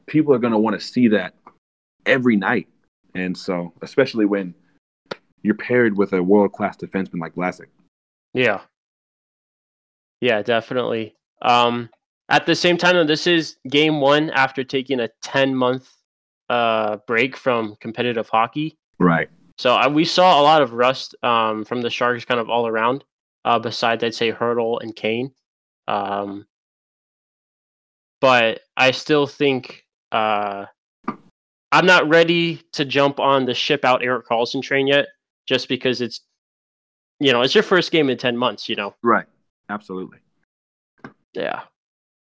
people 0.08 0.34
are 0.34 0.40
going 0.40 0.54
to 0.54 0.58
want 0.60 0.80
to 0.80 0.86
see 0.86 1.08
that 1.10 1.36
every 2.08 2.36
night. 2.36 2.68
And 3.14 3.38
so, 3.38 3.74
especially 3.82 4.25
when 4.25 4.56
you're 5.46 5.56
paired 5.56 5.98
with 5.98 6.14
a 6.14 6.24
world 6.24 6.52
class 6.54 6.75
defenseman 6.78 7.20
like 7.20 7.36
Vlasic. 7.36 7.68
Yeah. 8.34 8.62
Yeah, 10.22 10.42
definitely. 10.42 11.16
Um, 11.42 11.90
at 12.30 12.46
the 12.46 12.56
same 12.56 12.78
time, 12.78 12.96
though, 12.96 13.04
this 13.04 13.28
is 13.28 13.58
game 13.70 14.02
one 14.02 14.32
after 14.32 14.64
taking 14.64 15.00
a 15.00 15.10
10 15.22 15.56
month 15.56 15.92
uh, 16.50 16.98
break 17.08 17.38
from 17.38 17.75
competitive 17.80 18.28
hockey. 18.30 18.78
Right. 19.00 19.30
So 19.58 19.75
uh, 19.75 19.90
we 19.90 20.04
saw 20.06 20.40
a 20.40 20.44
lot 20.44 20.62
of 20.62 20.74
rust 20.74 21.16
um, 21.24 21.64
from 21.64 21.82
the 21.82 21.90
Sharks 21.90 22.25
kind 22.25 22.40
of 22.40 22.50
all 22.50 22.68
around, 22.68 23.04
uh, 23.46 23.60
besides, 23.60 24.04
I'd 24.04 24.16
say, 24.16 24.32
Hertl 24.32 24.82
and 24.82 24.96
Kane. 24.96 25.32
Um, 25.88 26.46
but 28.20 28.62
I 28.75 28.92
still 28.92 29.28
think 29.28 29.86
uh, 30.12 30.66
I'm 31.72 31.86
not 31.86 32.10
ready 32.10 32.62
to 32.74 32.86
jump 32.86 33.20
on 33.20 33.46
the 33.46 33.54
ship 33.54 33.86
out 33.86 34.04
Eric 34.04 34.28
Karlsson 34.28 34.62
train 34.62 34.88
yet, 34.88 35.08
just 35.46 35.68
because 35.70 36.02
it's, 36.02 36.22
you 37.20 37.32
know, 37.32 37.42
it's 37.42 37.56
your 37.56 37.64
first 37.64 37.92
game 37.92 38.10
in 38.10 38.18
10 38.18 38.36
months, 38.36 38.68
you 38.68 38.75
know? 38.75 38.96
Right. 39.02 39.25
Absolutely. 39.70 40.20
Yeah. 41.34 41.62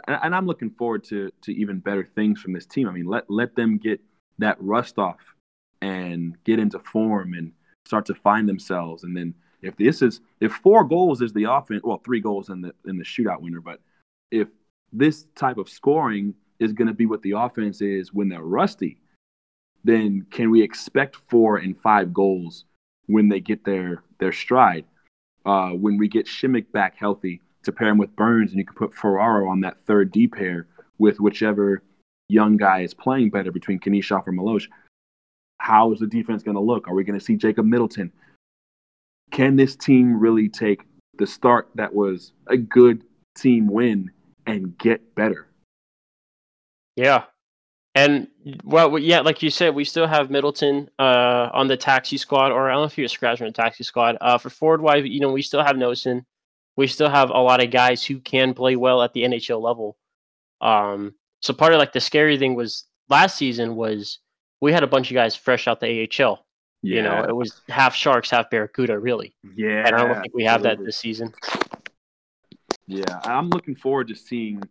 And, 0.08 0.20
and 0.24 0.36
I'm 0.36 0.48
looking 0.48 0.72
forward 0.72 1.04
to 1.06 1.32
to 1.44 1.54
even 1.54 1.80
better 1.80 2.08
things 2.16 2.42
from 2.42 2.54
this 2.54 2.66
team. 2.66 2.88
I 2.88 2.92
mean, 2.92 3.06
let 3.06 3.30
let 3.30 3.56
them 3.56 3.78
get 3.78 4.00
that 4.40 4.58
rust 4.60 4.98
off 4.98 5.20
and 5.82 6.36
get 6.44 6.60
into 6.60 6.80
form 6.80 7.34
and 7.34 7.52
start 7.86 8.06
to 8.08 8.16
find 8.16 8.48
themselves. 8.48 9.04
And 9.04 9.16
then 9.16 9.34
if 9.62 9.76
this 9.78 10.02
is 10.02 10.22
if 10.40 10.54
four 10.54 10.84
goals 10.84 11.22
is 11.22 11.34
the 11.34 11.46
offense, 11.46 11.82
well, 11.84 12.02
three 12.04 12.20
goals 12.20 12.50
in 12.50 12.62
the 12.62 12.74
in 12.86 12.98
the 12.98 13.04
shootout 13.04 13.42
winner, 13.42 13.62
but 13.62 13.80
if 14.32 14.48
this 14.92 15.26
type 15.36 15.58
of 15.58 15.70
scoring 15.70 16.34
is 16.60 16.74
going 16.74 16.88
to 16.88 16.94
be 16.94 17.06
what 17.06 17.22
the 17.22 17.32
offense 17.32 17.82
is 17.82 18.14
when 18.14 18.30
they're 18.30 18.44
rusty, 18.44 19.00
then 19.84 20.26
can 20.32 20.52
we 20.52 20.62
expect 20.62 21.16
four 21.30 21.58
and 21.58 21.80
five 21.82 22.14
goals 22.14 22.66
when 23.12 23.30
they 23.30 23.40
get 23.40 23.64
their 23.64 24.04
their 24.20 24.32
stride? 24.32 24.86
Uh, 25.46 25.72
when 25.72 25.98
we 25.98 26.08
get 26.08 26.28
Simek 26.28 26.72
back 26.72 26.96
healthy 26.98 27.42
to 27.64 27.72
pair 27.72 27.90
him 27.90 27.98
with 27.98 28.16
Burns, 28.16 28.52
and 28.52 28.60
you 28.60 28.66
can 28.66 28.76
put 28.76 28.94
Ferraro 28.94 29.50
on 29.50 29.62
that 29.62 29.80
third 29.82 30.12
D 30.12 30.28
pair 30.28 30.68
with 31.00 31.20
whichever 31.20 31.82
young 32.30 32.58
guy 32.58 32.82
is 32.82 32.94
playing 32.94 33.30
better 33.30 33.52
between 33.52 33.80
Knyzhov 33.80 34.28
or 34.28 34.32
Malosh. 34.32 34.68
How 35.58 35.92
is 35.92 36.00
the 36.00 36.08
defense 36.08 36.44
going 36.44 36.56
to 36.56 36.62
look? 36.62 36.88
Are 36.88 36.94
we 36.94 37.04
going 37.04 37.20
to 37.20 37.24
see 37.24 37.36
Jacob 37.36 37.66
Middleton? 37.66 38.12
Can 39.32 39.56
this 39.56 39.76
team 39.76 40.20
really 40.20 40.50
take 40.50 40.84
the 41.18 41.28
start 41.28 41.70
that 41.76 41.94
was 41.94 42.34
a 42.48 42.58
good 42.58 43.04
team 43.38 43.68
win 43.68 44.12
and 44.46 44.78
get 44.78 45.14
better? 45.16 45.48
Yeah. 46.96 47.24
And 47.94 48.28
well, 48.64 48.98
yeah, 48.98 49.20
like 49.20 49.44
you 49.44 49.50
said, 49.50 49.76
we 49.76 49.84
still 49.84 50.08
have 50.08 50.30
Middleton 50.30 50.90
uh, 50.98 51.50
on 51.54 51.68
the 51.68 51.76
taxi 51.76 52.18
squad, 52.18 52.52
or 52.52 52.70
I 52.70 52.74
don't 52.74 52.84
know 52.84 52.86
if 52.86 52.96
he 52.96 53.02
was 53.02 53.12
scratched 53.12 53.42
on 53.42 53.48
the 53.48 53.54
taxi 53.54 53.84
squad. 53.84 54.18
Uh, 54.22 54.38
for 54.38 54.50
forward 54.50 54.82
wise, 54.82 55.04
you 55.06 55.20
know, 55.20 55.32
we 55.32 55.42
still 55.42 55.64
have 55.64 55.76
Noesen. 55.76 56.24
We 56.78 56.88
still 56.88 57.10
have 57.10 57.30
a 57.30 57.40
lot 57.40 57.62
of 57.62 57.70
guys 57.70 58.06
who 58.06 58.20
can 58.20 58.54
play 58.54 58.78
well 58.78 59.02
at 59.02 59.12
the 59.12 59.24
NHL 59.24 59.62
level. 59.62 59.98
Um, 60.62 61.16
so 61.42 61.54
part 61.54 61.74
of 61.74 61.80
like 61.80 61.92
the 61.92 62.00
scary 62.00 62.38
thing 62.38 62.56
was 62.56 62.86
last 63.10 63.36
season 63.36 63.76
was 63.76 64.20
we 64.62 64.72
had 64.72 64.84
a 64.84 64.88
bunch 64.88 65.12
of 65.12 65.16
guys 65.16 65.36
fresh 65.36 65.68
out 65.68 65.82
the 65.82 66.08
AHL. 66.08 66.46
Yeah. 66.84 66.96
You 66.96 67.02
know, 67.04 67.24
it 67.24 67.36
was 67.36 67.62
half 67.68 67.94
Sharks, 67.94 68.30
half 68.30 68.50
Barracuda, 68.50 68.98
really. 68.98 69.36
yeah. 69.56 69.86
And 69.86 69.96
I 69.96 70.08
don't 70.08 70.22
think 70.22 70.34
we 70.34 70.46
have 70.46 70.64
that 70.64 70.84
this 70.84 70.98
season. 70.98 71.34
Yeah, 72.88 73.20
I'm 73.24 73.50
looking 73.50 73.76
forward 73.76 74.08
to 74.08 74.16
seeing 74.16 74.62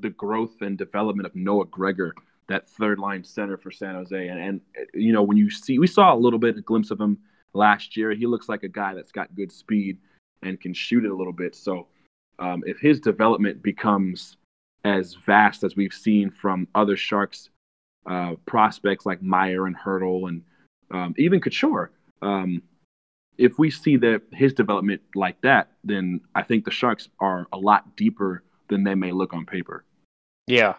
the 0.00 0.10
growth 0.10 0.62
and 0.62 0.78
development 0.78 1.26
of 1.26 1.34
Noah 1.34 1.66
Gregor, 1.66 2.14
that 2.48 2.68
third 2.68 2.98
line 2.98 3.22
center 3.24 3.56
for 3.56 3.70
San 3.70 3.94
Jose. 3.94 4.28
And, 4.28 4.40
and 4.40 4.60
you 4.94 5.12
know, 5.12 5.22
when 5.22 5.36
you 5.36 5.50
see, 5.50 5.78
we 5.78 5.86
saw 5.86 6.14
a 6.14 6.16
little 6.16 6.38
bit, 6.38 6.56
a 6.56 6.62
glimpse 6.62 6.90
of 6.90 7.00
him 7.00 7.18
last 7.54 7.96
year. 7.96 8.12
He 8.12 8.26
looks 8.26 8.48
like 8.48 8.62
a 8.62 8.68
guy 8.68 8.94
that's 8.94 9.12
got 9.12 9.34
good 9.34 9.52
speed 9.52 9.98
and 10.42 10.60
can 10.60 10.72
shoot 10.72 11.04
it 11.04 11.10
a 11.10 11.14
little 11.14 11.32
bit. 11.32 11.54
So 11.54 11.88
um, 12.38 12.62
if 12.66 12.78
his 12.78 13.00
development 13.00 13.62
becomes 13.62 14.36
as 14.84 15.14
vast 15.14 15.64
as 15.64 15.76
we've 15.76 15.92
seen 15.92 16.30
from 16.30 16.68
other 16.74 16.96
Sharks 16.96 17.50
uh, 18.06 18.34
prospects 18.46 19.04
like 19.04 19.22
Meier 19.22 19.66
and 19.66 19.76
Hertl 19.76 20.28
and 20.28 20.42
um, 20.90 21.14
even 21.18 21.40
Couture, 21.40 21.90
um, 22.22 22.62
if 23.36 23.58
we 23.58 23.70
see 23.70 23.96
that 23.98 24.22
his 24.32 24.52
development 24.52 25.02
like 25.14 25.40
that, 25.42 25.72
then 25.84 26.20
I 26.34 26.42
think 26.42 26.64
the 26.64 26.70
Sharks 26.70 27.08
are 27.20 27.46
a 27.52 27.58
lot 27.58 27.96
deeper 27.96 28.42
than 28.68 28.84
they 28.84 28.94
may 28.94 29.12
look 29.12 29.32
on 29.32 29.46
paper. 29.46 29.84
Yeah. 30.46 30.74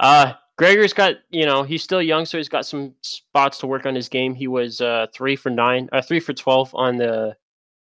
Uh 0.00 0.34
Gregor's 0.56 0.92
got, 0.92 1.16
you 1.30 1.46
know, 1.46 1.64
he's 1.64 1.82
still 1.82 2.02
young, 2.02 2.26
so 2.26 2.38
he's 2.38 2.48
got 2.48 2.64
some 2.64 2.94
spots 3.02 3.58
to 3.58 3.66
work 3.66 3.86
on 3.86 3.94
his 3.94 4.08
game. 4.08 4.34
He 4.34 4.46
was 4.46 4.80
uh 4.80 5.06
three 5.12 5.36
for 5.36 5.50
nine, 5.50 5.88
uh 5.92 6.02
three 6.02 6.20
for 6.20 6.32
twelve 6.32 6.74
on 6.74 6.96
the 6.96 7.36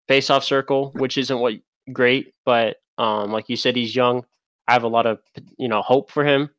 face-off 0.07 0.43
circle, 0.43 0.91
which 0.95 1.17
isn't 1.17 1.39
what 1.39 1.53
great, 1.91 2.33
but 2.45 2.77
um, 2.97 3.31
like 3.31 3.50
you 3.50 3.55
said, 3.55 3.75
he's 3.75 3.95
young. 3.95 4.25
I 4.67 4.74
have 4.74 4.83
a 4.83 4.89
lot 4.89 5.05
of 5.05 5.19
you 5.57 5.67
know 5.67 5.81
hope 5.81 6.12
for 6.12 6.25
him. 6.25 6.50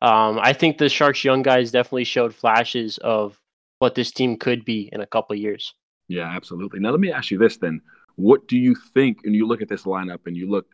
Um, 0.00 0.38
I 0.40 0.52
think 0.52 0.78
the 0.78 0.88
Sharks 0.88 1.24
young 1.24 1.42
guys 1.42 1.70
definitely 1.70 2.04
showed 2.04 2.34
flashes 2.34 2.98
of 2.98 3.40
what 3.78 3.94
this 3.94 4.10
team 4.10 4.36
could 4.36 4.64
be 4.64 4.88
in 4.92 5.00
a 5.00 5.06
couple 5.06 5.34
years. 5.36 5.74
Yeah, 6.08 6.28
absolutely. 6.28 6.80
Now 6.80 6.90
let 6.90 7.00
me 7.00 7.12
ask 7.12 7.30
you 7.30 7.38
this 7.38 7.56
then: 7.56 7.80
What 8.16 8.46
do 8.48 8.56
you 8.56 8.74
think? 8.94 9.18
And 9.24 9.34
you 9.34 9.46
look 9.46 9.62
at 9.62 9.68
this 9.68 9.84
lineup, 9.84 10.26
and 10.26 10.36
you 10.36 10.50
look 10.50 10.66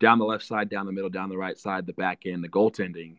down 0.00 0.18
the 0.18 0.24
left 0.24 0.44
side, 0.44 0.70
down 0.70 0.86
the 0.86 0.92
middle, 0.92 1.10
down 1.10 1.28
the 1.28 1.36
right 1.36 1.58
side, 1.58 1.86
the 1.86 1.92
back 1.92 2.22
end, 2.26 2.42
the 2.42 2.48
goaltending. 2.48 3.16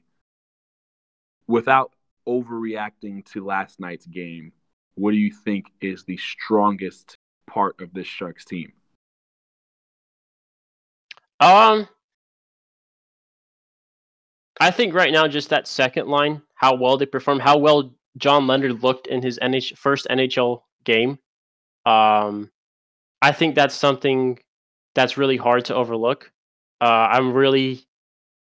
Without 1.50 1.92
overreacting 2.28 3.26
to 3.26 3.44
last 3.44 3.80
night's 3.80 4.06
game, 4.06 4.52
what 4.94 5.10
do 5.10 5.18
you 5.18 5.34
think 5.34 5.66
is 5.82 6.04
the 6.04 6.18
strongest 6.18 7.18
part 7.48 7.82
of 7.82 7.92
this 7.92 8.06
Sharks 8.06 8.46
team? 8.46 8.72
Um, 11.40 11.88
I 14.62 14.70
think 14.70 14.94
right 14.94 15.12
now 15.12 15.28
just 15.28 15.50
that 15.50 15.68
second 15.68 16.08
line, 16.08 16.44
how 16.54 16.76
well 16.76 16.98
they 16.98 17.08
perform, 17.08 17.40
how 17.40 17.58
well 17.58 17.96
John 18.18 18.46
Leonard 18.46 18.84
looked 18.84 19.08
in 19.08 19.24
his 19.24 19.40
NH- 19.40 19.76
first 19.76 20.06
NHL 20.08 20.62
game. 20.84 21.18
Um, 21.84 22.52
I 23.24 23.32
think 23.32 23.56
that's 23.56 23.74
something 23.74 24.38
that's 24.94 25.18
really 25.18 25.38
hard 25.38 25.66
to 25.66 25.76
overlook. 25.76 26.32
Uh, 26.80 27.08
I'm 27.10 27.34
really, 27.34 27.88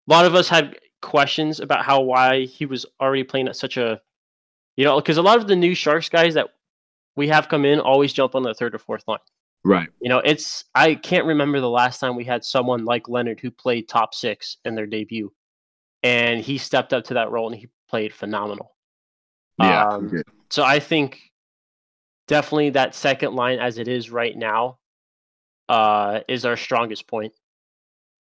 a 0.08 0.14
lot 0.14 0.26
of 0.26 0.36
us 0.36 0.48
had 0.48 0.78
questions 1.04 1.60
about 1.60 1.86
how 1.86 2.02
why 2.02 2.46
he 2.46 2.66
was 2.66 2.86
already 3.00 3.24
playing 3.24 3.48
at 3.48 3.56
such 3.56 3.78
a, 3.78 4.02
you 4.76 4.84
know, 4.84 5.00
because 5.00 5.18
a 5.18 5.22
lot 5.22 5.38
of 5.38 5.48
the 5.48 5.56
new 5.56 5.76
Sharks 5.76 6.10
guys 6.10 6.34
that 6.34 6.50
we 7.16 7.28
have 7.28 7.50
come 7.50 7.66
in 7.66 7.80
always 7.80 8.12
jump 8.12 8.34
on 8.34 8.42
the 8.42 8.56
third 8.56 8.74
or 8.74 8.80
fourth 8.80 9.04
line. 9.08 9.20
Right. 9.64 9.90
You 10.02 10.10
know, 10.10 10.20
it's 10.20 10.66
I 10.74 10.96
can't 10.96 11.26
remember 11.26 11.60
the 11.60 11.70
last 11.70 12.00
time 12.00 12.16
we 12.16 12.26
had 12.26 12.44
someone 12.44 12.86
like 12.86 13.08
Leonard 13.08 13.40
who 13.40 13.52
played 13.52 13.88
top 13.88 14.14
six 14.14 14.58
in 14.66 14.76
their 14.76 14.88
debut, 14.88 15.32
and 16.02 16.42
he 16.42 16.58
stepped 16.58 16.94
up 16.94 17.06
to 17.06 17.14
that 17.14 17.32
role 17.32 17.48
and 17.48 17.60
he 17.60 17.70
played 17.90 18.14
phenomenal. 18.14 18.76
Yeah. 19.60 19.88
Um, 19.88 20.08
okay. 20.08 20.24
So 20.50 20.64
I 20.64 20.80
think 20.80 21.20
definitely 22.28 22.72
that 22.72 22.96
second 22.96 23.36
line 23.36 23.60
as 23.60 23.78
it 23.78 23.88
is 23.88 24.10
right 24.10 24.36
now 24.36 24.80
uh, 25.70 26.22
is 26.28 26.46
our 26.46 26.58
strongest 26.58 27.08
point. 27.08 27.34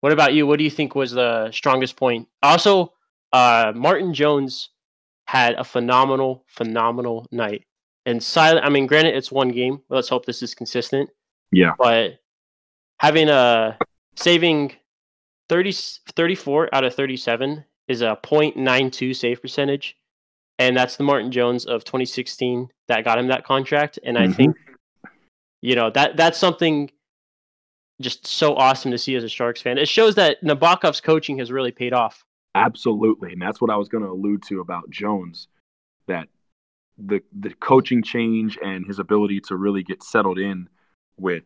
What 0.03 0.13
about 0.13 0.35
you? 0.35 0.47
What 0.49 0.59
do 0.59 0.65
you 0.65 0.71
think 0.71 0.95
was 0.97 1.13
the 1.13 1.51
strongest 1.53 1.97
point? 1.97 2.29
Also, 2.43 2.93
uh, 3.33 3.73
Martin 3.75 4.13
Jones 4.13 4.71
had 5.29 5.55
a 5.55 5.63
phenomenal, 5.65 6.45
phenomenal 6.49 7.27
night. 7.31 7.65
And 8.05 8.21
silent. 8.21 8.67
I 8.67 8.69
mean, 8.69 8.89
granted, 8.89 9.15
it's 9.17 9.31
one 9.31 9.51
game. 9.51 9.81
Let's 9.89 10.09
hope 10.09 10.27
this 10.27 10.43
is 10.43 10.55
consistent 10.57 11.09
Yeah. 11.53 11.75
but 11.79 12.19
having 12.99 13.29
a 13.29 13.79
saving 14.17 14.73
30, 15.49 15.73
34 16.17 16.75
out 16.75 16.83
of 16.83 16.95
37 16.97 17.65
is 17.87 18.03
a 18.03 18.19
0.92 18.25 19.15
save 19.15 19.41
percentage 19.41 19.97
and 20.59 20.77
that's 20.77 20.97
the 20.97 21.05
Martin 21.05 21.31
Jones 21.31 21.65
of 21.65 21.85
2016 21.85 22.69
that 22.89 23.05
got 23.05 23.19
him 23.19 23.29
that 23.29 23.45
contract. 23.45 23.99
And 24.05 24.19
I 24.19 24.27
Mhm. 24.27 24.35
think, 24.37 24.57
you 25.61 25.75
know, 25.77 25.91
that 25.91 26.17
that's 26.17 26.39
something 26.39 26.91
just 28.03 28.27
so 28.27 28.55
awesome 28.57 28.91
to 28.91 28.99
see 28.99 29.15
as 29.17 29.25
a 29.25 29.29
Sharks 29.29 29.63
fan. 29.63 29.79
It 29.79 29.89
shows 29.89 30.15
that 30.17 30.43
Nabokov's 30.43 31.01
coaching 31.01 31.39
has 31.39 31.51
really 31.51 31.73
paid 31.73 31.93
off. 31.93 32.25
Absolutely, 32.55 33.33
and 33.33 33.41
that's 33.41 33.61
what 33.61 33.71
I 33.71 33.77
was 33.77 33.89
going 33.89 34.05
to 34.05 34.11
allude 34.11 34.43
to 34.49 34.61
about 34.61 34.91
Jones, 34.91 35.49
that 36.07 36.29
the 36.99 37.23
the 37.39 37.55
coaching 37.55 38.03
change 38.03 38.59
and 38.63 38.87
his 38.87 38.99
ability 38.99 39.41
to 39.41 39.57
really 39.57 39.83
get 39.83 40.03
settled 40.03 40.39
in 40.39 40.69
with 41.19 41.45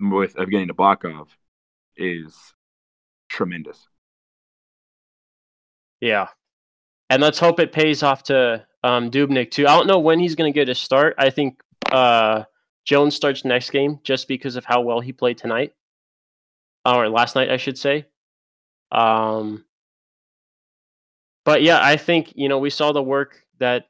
with 0.00 0.34
Evgeny 0.34 0.70
Nabokov 0.70 1.28
is 1.96 2.54
tremendous. 3.28 3.88
Yeah. 6.00 6.28
And 7.10 7.22
let's 7.22 7.38
hope 7.38 7.60
it 7.60 7.72
pays 7.72 8.02
off 8.02 8.24
to 8.24 8.66
um, 8.82 9.10
Dubnyk 9.10 9.50
too. 9.50 9.66
I 9.66 9.76
don't 9.76 9.86
know 9.86 9.98
when 9.98 10.18
he's 10.18 10.34
going 10.34 10.52
to 10.52 10.58
get 10.58 10.68
a 10.68 10.74
start. 10.74 11.14
I 11.18 11.30
think 11.30 11.60
uh, 11.90 12.44
Jones 12.84 13.14
starts 13.14 13.44
next 13.44 13.70
game 13.70 14.00
just 14.02 14.28
because 14.28 14.56
of 14.56 14.64
how 14.64 14.80
well 14.80 15.00
he 15.00 15.12
played 15.12 15.38
tonight, 15.38 15.72
or 16.84 17.08
last 17.08 17.36
night, 17.36 17.50
I 17.50 17.56
should 17.56 17.78
say. 17.78 18.06
Um, 18.90 19.64
but 21.44 21.62
yeah, 21.62 21.80
I 21.82 21.96
think 21.96 22.32
you 22.34 22.48
know 22.48 22.58
we 22.58 22.70
saw 22.70 22.92
the 22.92 23.02
work 23.02 23.44
that 23.58 23.86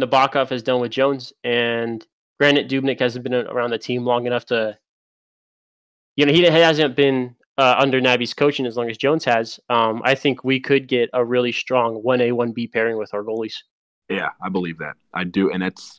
Nabokov 0.00 0.50
has 0.50 0.62
done 0.62 0.80
with 0.80 0.92
Jones, 0.92 1.32
and 1.42 2.06
granted, 2.38 2.70
Dubnyk 2.70 3.00
hasn't 3.00 3.24
been 3.24 3.34
around 3.34 3.70
the 3.70 3.78
team 3.78 4.04
long 4.04 4.26
enough 4.26 4.46
to, 4.46 4.78
you 6.16 6.24
know, 6.24 6.32
he 6.32 6.42
hasn't 6.42 6.94
been 6.94 7.34
uh, 7.58 7.74
under 7.78 8.00
Naby's 8.00 8.34
coaching 8.34 8.66
as 8.66 8.76
long 8.76 8.88
as 8.88 8.96
Jones 8.96 9.24
has. 9.24 9.58
Um, 9.68 10.00
I 10.04 10.14
think 10.14 10.44
we 10.44 10.60
could 10.60 10.86
get 10.86 11.10
a 11.12 11.24
really 11.24 11.52
strong 11.52 11.96
one 11.96 12.20
A 12.20 12.32
one 12.32 12.52
B 12.52 12.66
pairing 12.66 12.96
with 12.96 13.12
our 13.12 13.24
goalies. 13.24 13.56
Yeah, 14.08 14.30
I 14.42 14.48
believe 14.48 14.78
that. 14.78 14.94
I 15.12 15.24
do, 15.24 15.50
and 15.50 15.62
it's 15.62 15.98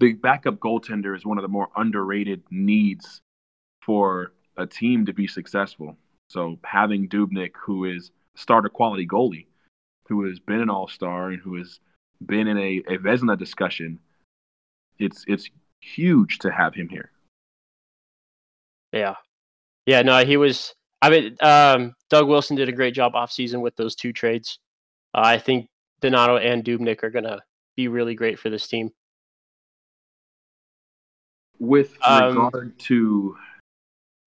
the 0.00 0.14
backup 0.14 0.58
goaltender 0.58 1.16
is 1.16 1.24
one 1.24 1.38
of 1.38 1.42
the 1.42 1.48
more 1.48 1.68
underrated 1.76 2.42
needs 2.50 3.20
for 3.82 4.32
a 4.56 4.66
team 4.66 5.06
to 5.06 5.12
be 5.12 5.26
successful. 5.26 5.96
So 6.28 6.58
having 6.64 7.08
Dubnyk, 7.08 7.52
who 7.54 7.84
is 7.84 8.10
starter 8.34 8.68
quality 8.68 9.06
goalie, 9.06 9.46
who 10.08 10.24
has 10.24 10.40
been 10.40 10.60
an 10.60 10.70
All 10.70 10.88
Star 10.88 11.28
and 11.28 11.40
who 11.40 11.56
has 11.56 11.80
been 12.24 12.48
in 12.48 12.58
a, 12.58 12.78
a 12.88 12.98
Vezina 12.98 13.38
discussion, 13.38 13.98
it's 14.98 15.24
it's 15.28 15.48
huge 15.80 16.38
to 16.38 16.50
have 16.50 16.74
him 16.74 16.88
here. 16.88 17.10
Yeah, 18.92 19.14
yeah. 19.86 20.02
No, 20.02 20.24
he 20.24 20.36
was. 20.36 20.74
I 21.02 21.10
mean, 21.10 21.36
um, 21.40 21.94
Doug 22.10 22.28
Wilson 22.28 22.56
did 22.56 22.68
a 22.68 22.72
great 22.72 22.94
job 22.94 23.14
off 23.14 23.32
season 23.32 23.60
with 23.60 23.76
those 23.76 23.94
two 23.94 24.12
trades. 24.12 24.58
Uh, 25.14 25.22
I 25.24 25.38
think 25.38 25.68
Donato 26.00 26.36
and 26.36 26.64
Dubnyk 26.64 27.02
are 27.02 27.10
gonna 27.10 27.40
be 27.76 27.88
really 27.88 28.14
great 28.14 28.38
for 28.38 28.50
this 28.50 28.66
team. 28.66 28.90
With 31.60 31.96
Um, 32.02 32.36
regard 32.36 32.78
to 32.80 33.36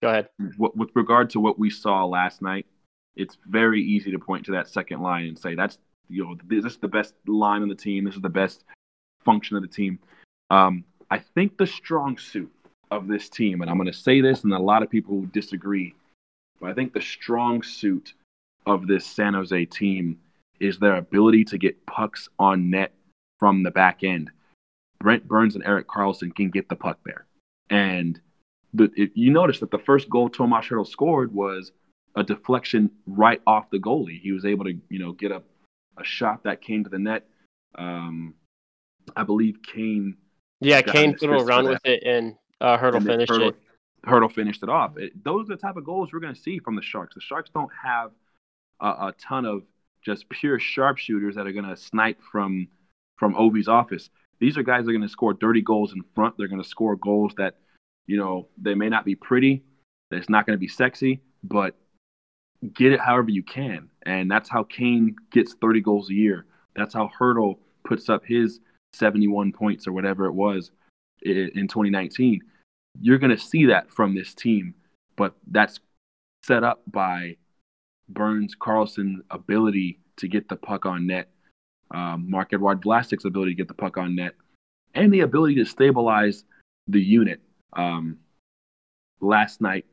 Go 0.03 0.09
ahead. 0.09 0.29
what, 0.57 0.77
with 0.77 0.91
regard 0.95 1.31
to 1.31 1.41
what 1.41 1.59
we 1.59 1.71
saw 1.71 2.05
last 2.05 2.43
night, 2.43 2.67
it's 3.17 3.39
very 3.47 3.83
easy 3.83 4.11
to 4.11 4.19
point 4.19 4.45
to 4.47 4.53
that 4.53 4.69
second 4.69 5.01
line 5.01 5.27
and 5.27 5.39
say 5.39 5.55
that's 5.55 5.79
you 6.09 6.25
know 6.25 6.37
this 6.47 6.65
is 6.65 6.77
the 6.77 6.89
best 6.89 7.15
line 7.27 7.63
on 7.63 7.69
the 7.69 7.75
team. 7.75 8.05
This 8.05 8.15
is 8.17 8.21
the 8.21 8.29
best 8.29 8.65
function 9.25 9.57
of 9.57 9.63
the 9.63 9.69
team. 9.69 9.99
Um, 10.51 10.85
I 11.11 11.19
think 11.19 11.57
the 11.57 11.67
strong 11.67 12.19
suit 12.19 12.53
of 12.91 13.09
this 13.09 13.29
team, 13.29 13.63
and 13.63 13.71
I'm 13.71 13.77
going 13.77 13.87
to 13.87 13.93
say 13.93 14.21
this, 14.21 14.45
and 14.45 14.53
a 14.53 14.59
lot 14.59 14.83
of 14.83 14.91
people 14.91 15.17
will 15.17 15.27
disagree, 15.27 15.95
but 16.61 16.71
I 16.71 16.75
think 16.75 16.93
the 16.93 17.01
strong 17.01 17.63
suit 17.63 18.13
of 18.67 18.87
this 18.87 19.07
San 19.07 19.35
Jose 19.35 19.65
team 19.67 20.19
is 20.61 20.79
their 20.79 20.97
ability 20.97 21.45
to 21.45 21.59
get 21.59 21.85
pucks 21.87 22.29
on 22.39 22.71
net 22.71 22.93
from 23.39 23.63
the 23.63 23.71
back 23.71 24.05
end. 24.05 24.31
Brent 25.03 25.27
Burns 25.27 25.55
and 25.55 25.65
Eric 25.65 25.89
Karlsson 25.89 26.35
can 26.35 26.51
get 26.51 26.69
the 26.69 26.77
puck 26.77 26.99
there, 27.05 27.27
and 27.69 28.21
the, 28.75 28.91
it, 28.97 29.11
you 29.15 29.31
notice 29.31 29.61
that 29.61 29.71
the 29.71 29.79
first 29.79 30.09
goal 30.09 30.29
Tomas 30.29 30.67
Hertl 30.67 30.87
scored 30.87 31.35
was 31.35 31.73
a 32.15 32.23
deflection 32.23 32.91
right 33.07 33.41
off 33.47 33.71
the 33.71 33.79
goalie. 33.79 34.21
He 34.21 34.33
was 34.33 34.45
able 34.45 34.65
to, 34.65 34.75
you 34.89 34.99
know, 34.99 35.13
get 35.13 35.31
a, 35.31 35.43
a 35.99 36.05
shot 36.05 36.45
that 36.45 36.61
came 36.61 36.85
to 36.85 36.91
the 36.91 36.99
net. 36.99 37.27
Um, 37.75 38.35
I 39.17 39.25
believe 39.25 39.59
Kane. 39.63 40.17
Yeah, 40.61 40.81
Kane 40.81 41.11
an 41.11 41.17
put 41.17 41.31
a 41.31 41.35
assist 41.35 41.45
for 41.45 41.49
run 41.49 41.69
with 41.69 41.85
it, 41.85 42.03
and 42.05 42.37
uh, 42.61 42.79
Hertl 42.79 42.97
and 42.97 43.07
finished 43.07 43.33
Hertl, 43.33 43.49
it. 43.49 43.57
Hertl 44.07 44.33
finished 44.33 44.63
it 44.63 44.69
off. 44.69 44.97
It, 44.97 45.25
those 45.25 45.51
are 45.51 45.57
the 45.57 45.61
type 45.61 45.77
of 45.77 45.85
goals 45.85 46.13
we're 46.13 46.21
going 46.21 46.35
to 46.35 46.41
see 46.41 46.59
from 46.59 46.77
the 46.77 46.83
Sharks. 46.83 47.15
The 47.15 47.21
Sharks 47.21 47.51
don't 47.55 47.71
have 47.83 48.13
a, 48.81 48.87
a 48.87 49.15
ton 49.19 49.45
of 49.45 49.63
just 50.05 50.29
pure 50.29 50.59
sharpshooters 50.59 51.37
that 51.37 51.47
are 51.47 51.53
going 51.53 51.69
to 51.69 51.77
snipe 51.77 52.21
from 52.31 52.69
from 53.17 53.35
Ovi's 53.35 53.69
office. 53.69 54.11
These 54.43 54.59
are 54.59 54.65
guys 54.65 54.85
that 54.85 54.91
are 54.91 54.95
going 54.95 55.03
to 55.03 55.09
score 55.09 55.35
dirty 55.35 55.63
goals 55.63 55.93
in 55.93 56.03
front. 56.17 56.35
They're 56.37 56.49
going 56.49 56.61
to 56.61 56.69
score 56.69 56.97
goals 56.97 57.33
that, 57.37 57.59
you 58.09 58.17
know, 58.17 58.49
they 58.61 58.75
may 58.75 58.89
not 58.89 59.05
be 59.05 59.15
pretty. 59.15 59.63
It's 60.11 60.29
not 60.29 60.47
going 60.47 60.57
to 60.57 60.61
be 60.61 60.67
sexy, 60.67 61.21
but 61.45 61.77
get 62.75 62.91
it 62.91 62.99
however 62.99 63.31
you 63.31 63.45
can. 63.45 63.89
And 64.05 64.29
that's 64.29 64.49
how 64.49 64.65
Kane 64.65 65.15
gets 65.31 65.55
30 65.55 65.81
goals 65.83 66.11
a 66.11 66.15
year. 66.15 66.47
That's 66.75 66.93
how 66.93 67.09
Hertl 67.17 67.59
puts 67.85 68.09
up 68.09 68.25
his 68.27 68.59
71 68.95 69.53
points 69.53 69.87
or 69.87 69.93
whatever 69.93 70.27
it 70.27 70.33
was 70.33 70.73
in 71.23 71.69
2019. 71.69 72.41
You're 73.01 73.19
going 73.19 73.31
to 73.31 73.39
see 73.39 73.67
that 73.67 73.93
from 73.93 74.13
this 74.13 74.35
team, 74.35 74.75
but 75.15 75.37
that's 75.53 75.79
set 76.43 76.65
up 76.65 76.83
by 76.89 77.37
Burns 78.09 78.57
Karlsson's 78.61 79.23
ability 79.31 80.01
to 80.17 80.27
get 80.27 80.49
the 80.49 80.57
puck 80.57 80.85
on 80.85 81.07
net, 81.07 81.31
um, 81.93 82.27
Marc-Edouard 82.29 82.81
Vlasic's 82.81 83.25
ability 83.25 83.53
to 83.53 83.57
get 83.57 83.69
the 83.69 83.75
puck 83.75 83.97
on 83.97 84.17
net, 84.17 84.35
and 84.95 85.13
the 85.13 85.21
ability 85.21 85.55
to 85.57 85.65
stabilize 85.65 86.45
the 86.89 87.01
unit. 87.01 87.41
Um, 87.75 88.19
last 89.21 89.61
night, 89.61 89.87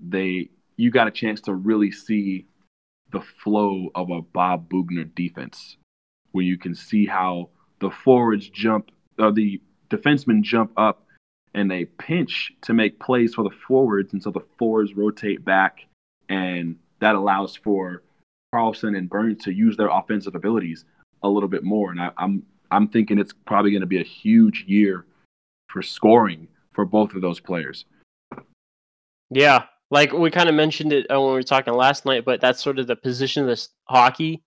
they 0.00 0.50
you 0.76 0.90
got 0.90 1.06
a 1.06 1.12
chance 1.12 1.40
to 1.42 1.54
really 1.54 1.90
see 1.92 2.46
the 3.12 3.20
flow 3.20 3.90
of 3.94 4.10
a 4.10 4.22
Bob 4.22 4.68
Boughner 4.68 5.04
defense, 5.14 5.76
where 6.32 6.44
you 6.44 6.58
can 6.58 6.74
see 6.74 7.06
how 7.06 7.50
the 7.80 7.90
forwards 7.90 8.48
jump, 8.48 8.90
uh, 9.18 9.30
the 9.30 9.60
defensemen 9.88 10.42
jump 10.42 10.72
up, 10.76 11.06
and 11.54 11.70
they 11.70 11.84
pinch 11.84 12.52
to 12.62 12.74
make 12.74 12.98
plays 12.98 13.34
for 13.34 13.44
the 13.44 13.54
forwards, 13.68 14.12
and 14.12 14.22
so 14.22 14.30
the 14.30 14.44
forwards 14.58 14.94
rotate 14.96 15.44
back, 15.44 15.86
and 16.28 16.76
that 17.00 17.14
allows 17.14 17.54
for 17.54 18.02
Karlsson 18.52 18.96
and 18.96 19.08
Burns 19.08 19.44
to 19.44 19.52
use 19.52 19.76
their 19.76 19.88
offensive 19.88 20.34
abilities 20.34 20.84
a 21.24 21.28
little 21.28 21.48
bit 21.48 21.64
more. 21.64 21.90
And 21.90 22.00
I, 22.00 22.10
I'm 22.16 22.44
I'm 22.70 22.86
thinking 22.88 23.18
it's 23.18 23.32
probably 23.32 23.72
going 23.72 23.80
to 23.80 23.86
be 23.86 24.00
a 24.00 24.04
huge 24.04 24.64
year 24.68 25.06
for 25.68 25.82
scoring 25.82 26.46
for 26.72 26.84
both 26.84 27.14
of 27.14 27.22
those 27.22 27.40
players. 27.40 27.84
Yeah, 29.30 29.64
like 29.90 30.12
we 30.12 30.30
kind 30.30 30.48
of 30.48 30.54
mentioned 30.54 30.92
it 30.92 31.06
uh, 31.10 31.20
when 31.20 31.30
we 31.30 31.34
were 31.34 31.42
talking 31.42 31.74
last 31.74 32.04
night, 32.04 32.24
but 32.24 32.40
that's 32.40 32.62
sort 32.62 32.78
of 32.78 32.86
the 32.86 32.96
position 32.96 33.42
of 33.42 33.48
this 33.48 33.70
hockey 33.88 34.42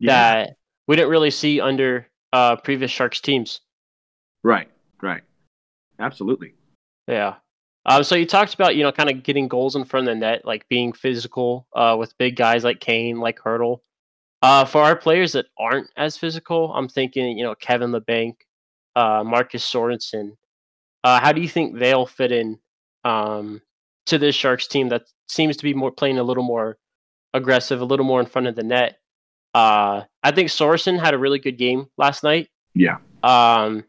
that 0.00 0.56
we 0.88 0.96
didn't 0.96 1.10
really 1.10 1.30
see 1.30 1.60
under 1.60 2.08
uh, 2.32 2.56
previous 2.56 2.90
Sharks 2.90 3.20
teams. 3.20 3.60
right, 4.42 4.68
right, 5.02 5.22
absolutely. 5.98 6.54
Yeah. 7.06 7.36
Um, 7.86 8.02
so 8.02 8.14
you 8.14 8.24
talked 8.24 8.54
about 8.54 8.76
you 8.76 8.82
know 8.82 8.92
kind 8.92 9.10
of 9.10 9.22
getting 9.22 9.46
goals 9.46 9.76
in 9.76 9.84
front 9.84 10.08
of 10.08 10.14
the 10.14 10.20
net, 10.20 10.44
like 10.44 10.68
being 10.68 10.92
physical 10.92 11.66
uh, 11.74 11.96
with 11.98 12.16
big 12.18 12.36
guys 12.36 12.64
like 12.64 12.80
Kane, 12.80 13.20
like 13.20 13.38
Hertl. 13.38 13.80
Uh, 14.44 14.62
for 14.62 14.82
our 14.82 14.94
players 14.94 15.32
that 15.32 15.46
aren't 15.58 15.88
as 15.96 16.18
physical, 16.18 16.70
I'm 16.74 16.86
thinking 16.86 17.38
you 17.38 17.44
know 17.44 17.54
Kevin 17.54 17.92
Labanc, 17.92 18.34
uh, 18.94 19.24
Marcus 19.24 19.64
Sorensen. 19.64 20.36
Uh, 21.02 21.18
how 21.18 21.32
do 21.32 21.40
you 21.40 21.48
think 21.48 21.78
they'll 21.78 22.04
fit 22.04 22.30
in 22.30 22.58
um, 23.04 23.62
to 24.04 24.18
this 24.18 24.34
Sharks 24.34 24.66
team 24.66 24.90
that 24.90 25.04
seems 25.28 25.56
to 25.56 25.64
be 25.64 25.72
more 25.72 25.90
playing 25.90 26.18
a 26.18 26.22
little 26.22 26.42
more 26.42 26.76
aggressive, 27.32 27.80
a 27.80 27.86
little 27.86 28.04
more 28.04 28.20
in 28.20 28.26
front 28.26 28.46
of 28.46 28.54
the 28.54 28.62
net? 28.62 28.98
Uh, 29.54 30.02
I 30.22 30.30
think 30.30 30.50
Sorensen 30.50 31.00
had 31.00 31.14
a 31.14 31.18
really 31.18 31.38
good 31.38 31.56
game 31.56 31.86
last 31.96 32.22
night. 32.22 32.50
Yeah, 32.74 32.98
Um, 33.22 33.84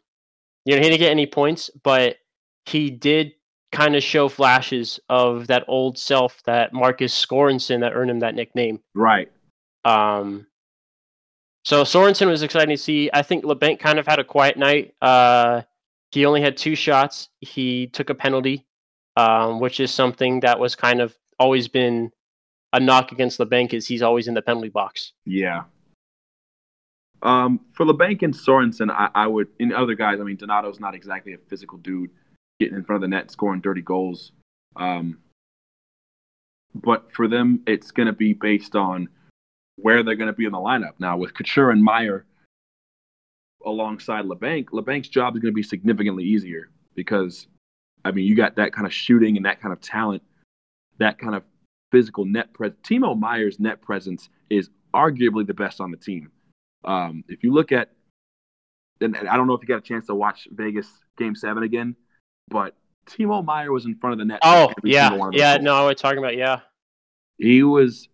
you 0.63 0.76
know, 0.76 0.82
he 0.82 0.89
didn't 0.89 1.00
get 1.00 1.12
any 1.12 1.26
points, 1.26 1.70
but 1.84 2.15
he 2.65 2.89
did 2.91 3.34
kind 3.74 3.98
of 3.98 4.04
show 4.04 4.30
flashes 4.30 5.02
of 5.10 5.48
that 5.48 5.65
old 5.68 5.98
self, 5.98 6.41
that 6.46 6.72
Marcus 6.72 7.13
Sorensen 7.13 7.82
that 7.82 7.91
earned 7.94 8.10
him 8.10 8.20
that 8.20 8.36
nickname. 8.36 8.80
right. 8.94 9.30
Um, 9.86 10.48
so 11.63 11.84
Sorensen 11.84 12.28
was 12.28 12.43
exciting 12.43 12.76
to 12.76 12.82
see. 12.82 13.10
I 13.13 13.21
think 13.21 13.45
Labanc 13.45 13.80
kind 13.80 14.00
of 14.00 14.06
had 14.06 14.19
a 14.19 14.24
quiet 14.24 14.58
night. 14.58 14.93
Uh, 15.02 15.62
he 16.12 16.26
only 16.26 16.41
had 16.41 16.58
two 16.58 16.76
shots. 16.76 17.30
He 17.41 17.88
took 17.88 18.10
a 18.10 18.15
penalty, 18.15 18.65
um, 19.15 19.60
which 19.60 19.80
is 19.80 19.93
something 19.93 20.41
that 20.41 20.60
was 20.60 20.76
kind 20.76 21.02
of 21.02 21.15
always 21.39 21.67
been 21.67 22.12
a 22.74 22.80
knock 22.80 23.12
against 23.12 23.39
Labanc 23.39 23.74
is 23.74 23.88
he's 23.88 24.02
always 24.02 24.28
in 24.28 24.34
the 24.34 24.41
penalty 24.41 24.69
box. 24.69 25.13
Yeah. 25.26 25.63
Um, 27.21 27.62
for 27.74 27.86
Labanc 27.86 28.21
and 28.21 28.34
Sorensen, 28.34 28.91
I, 28.91 29.10
I 29.15 29.28
would. 29.28 29.48
In 29.60 29.74
other 29.74 29.95
guys, 29.95 30.19
I 30.19 30.24
mean, 30.24 30.36
Donato's 30.36 30.80
not 30.80 30.93
exactly 30.93 31.34
a 31.34 31.38
physical 31.50 31.78
dude, 31.80 32.12
getting 32.60 32.76
in 32.76 32.84
front 32.84 32.98
of 33.04 33.10
the 33.10 33.15
net, 33.15 33.32
scoring 33.32 33.62
dirty 33.62 33.82
goals. 33.82 34.34
Um, 34.76 35.19
but 36.76 37.12
for 37.13 37.28
them, 37.28 37.62
it's 37.65 37.91
going 37.91 38.08
to 38.08 38.13
be 38.13 38.34
based 38.34 38.76
on 38.76 39.10
where 39.78 40.04
they're 40.04 40.16
going 40.16 40.28
to 40.28 40.34
be 40.34 40.46
in 40.46 40.52
the 40.52 40.58
lineup. 40.58 40.94
Now, 41.00 41.18
with 41.18 41.34
Couture 41.34 41.72
and 41.72 41.84
Meier 41.84 42.26
alongside 43.66 44.26
Labanc, 44.26 44.68
Labanc's 44.70 45.10
job 45.10 45.36
is 45.36 45.42
going 45.42 45.52
to 45.52 45.56
be 45.56 45.64
significantly 45.64 46.24
easier 46.24 46.70
because, 46.96 47.48
I 48.04 48.12
mean, 48.12 48.26
you 48.26 48.36
got 48.36 48.56
that 48.56 48.74
kind 48.74 48.88
of 48.88 48.94
shooting 48.94 49.38
and 49.38 49.46
that 49.46 49.62
kind 49.62 49.74
of 49.74 49.82
talent, 49.82 50.24
that 50.98 51.18
kind 51.18 51.36
of 51.36 51.44
physical 51.92 52.26
net 52.26 52.54
presence. 52.54 52.80
Timo 52.84 53.20
Meier's 53.20 53.60
net 53.60 53.82
presence 53.82 54.30
is 54.50 54.70
arguably 54.94 55.46
the 55.46 55.54
best 55.54 55.82
on 55.82 55.92
the 55.92 55.98
team. 55.98 56.32
Um, 56.84 57.24
if 57.28 57.44
you 57.44 57.54
look 57.54 57.72
at, 57.72 57.92
and 59.02 59.18
I 59.18 59.36
don't 59.36 59.48
know 59.48 59.54
if 59.54 59.62
you 59.62 59.68
got 59.68 59.80
a 59.80 59.82
chance 59.82 60.08
to 60.08 60.16
watch 60.16 60.48
Vegas 60.52 60.88
Game 61.18 61.36
Seven 61.36 61.64
again, 61.64 61.96
but 62.48 62.76
Timo 63.08 63.44
Meyer 63.44 63.72
was 63.72 63.86
in 63.86 63.96
front 63.96 64.14
of 64.14 64.20
the 64.20 64.26
net. 64.26 64.40
Oh 64.42 64.72
yeah, 64.84 65.30
yeah. 65.32 65.58
No, 65.58 65.86
we're 65.86 65.96
talking 65.96 66.20
about 66.20 66.38
yeah. 66.38 66.62
He 67.38 67.64
was. 67.64 68.08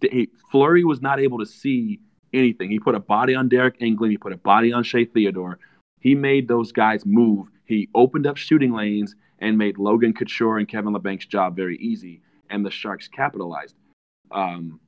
He, 0.00 0.30
Fleury 0.50 0.84
was 0.84 1.00
not 1.00 1.20
able 1.20 1.38
to 1.38 1.46
see 1.46 2.00
anything. 2.32 2.70
He 2.70 2.78
put 2.78 2.94
a 2.94 3.00
body 3.00 3.34
on 3.34 3.48
Deryk 3.48 3.80
Engelland. 3.80 4.10
He 4.10 4.18
put 4.18 4.32
a 4.32 4.36
body 4.36 4.72
on 4.72 4.82
Shea 4.82 5.04
Theodore. 5.04 5.58
He 6.00 6.14
made 6.14 6.48
those 6.48 6.72
guys 6.72 7.04
move. 7.04 7.48
He 7.66 7.88
opened 7.94 8.26
up 8.26 8.36
shooting 8.36 8.72
lanes 8.72 9.14
and 9.38 9.56
made 9.58 9.78
Logan 9.78 10.12
Couture 10.12 10.58
and 10.58 10.68
Kevin 10.68 10.92
Labanc's 10.92 11.26
job 11.26 11.56
very 11.56 11.76
easy. 11.78 12.22
And 12.48 12.64
the 12.64 12.70
Sharks 12.70 13.08
capitalized. 13.08 13.76
Um, 14.30 14.80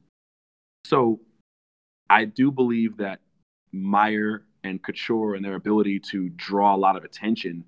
so 0.85 1.21
I 2.11 2.25
do 2.25 2.51
believe 2.51 2.97
that 2.99 3.21
Meier 3.73 4.45
and 4.65 4.83
Couture 4.83 5.35
and 5.35 5.45
their 5.45 5.55
ability 5.55 6.01
to 6.11 6.29
draw 6.31 6.75
a 6.75 6.77
lot 6.77 6.97
of 6.97 7.05
attention 7.05 7.65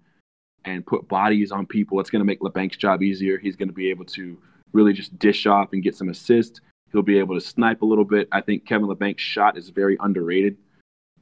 and 0.64 0.86
put 0.86 1.08
bodies 1.08 1.52
on 1.52 1.66
people, 1.66 2.00
it's 2.00 2.10
going 2.10 2.20
to 2.20 2.26
make 2.26 2.40
Labanc's 2.42 2.76
job 2.76 3.02
easier. 3.02 3.38
He's 3.38 3.56
going 3.56 3.68
to 3.68 3.74
be 3.74 3.90
able 3.90 4.04
to 4.06 4.38
really 4.72 4.92
just 4.92 5.18
dish 5.18 5.46
off 5.46 5.72
and 5.72 5.82
get 5.82 5.94
some 5.94 6.08
assists. 6.08 6.60
He'll 6.94 7.02
be 7.02 7.18
able 7.18 7.34
to 7.34 7.40
snipe 7.40 7.82
a 7.82 7.84
little 7.84 8.04
bit. 8.04 8.28
I 8.30 8.40
think 8.40 8.66
Kevin 8.66 8.86
Labanc's 8.86 9.20
shot 9.20 9.58
is 9.58 9.70
very 9.70 9.96
underrated. 9.98 10.56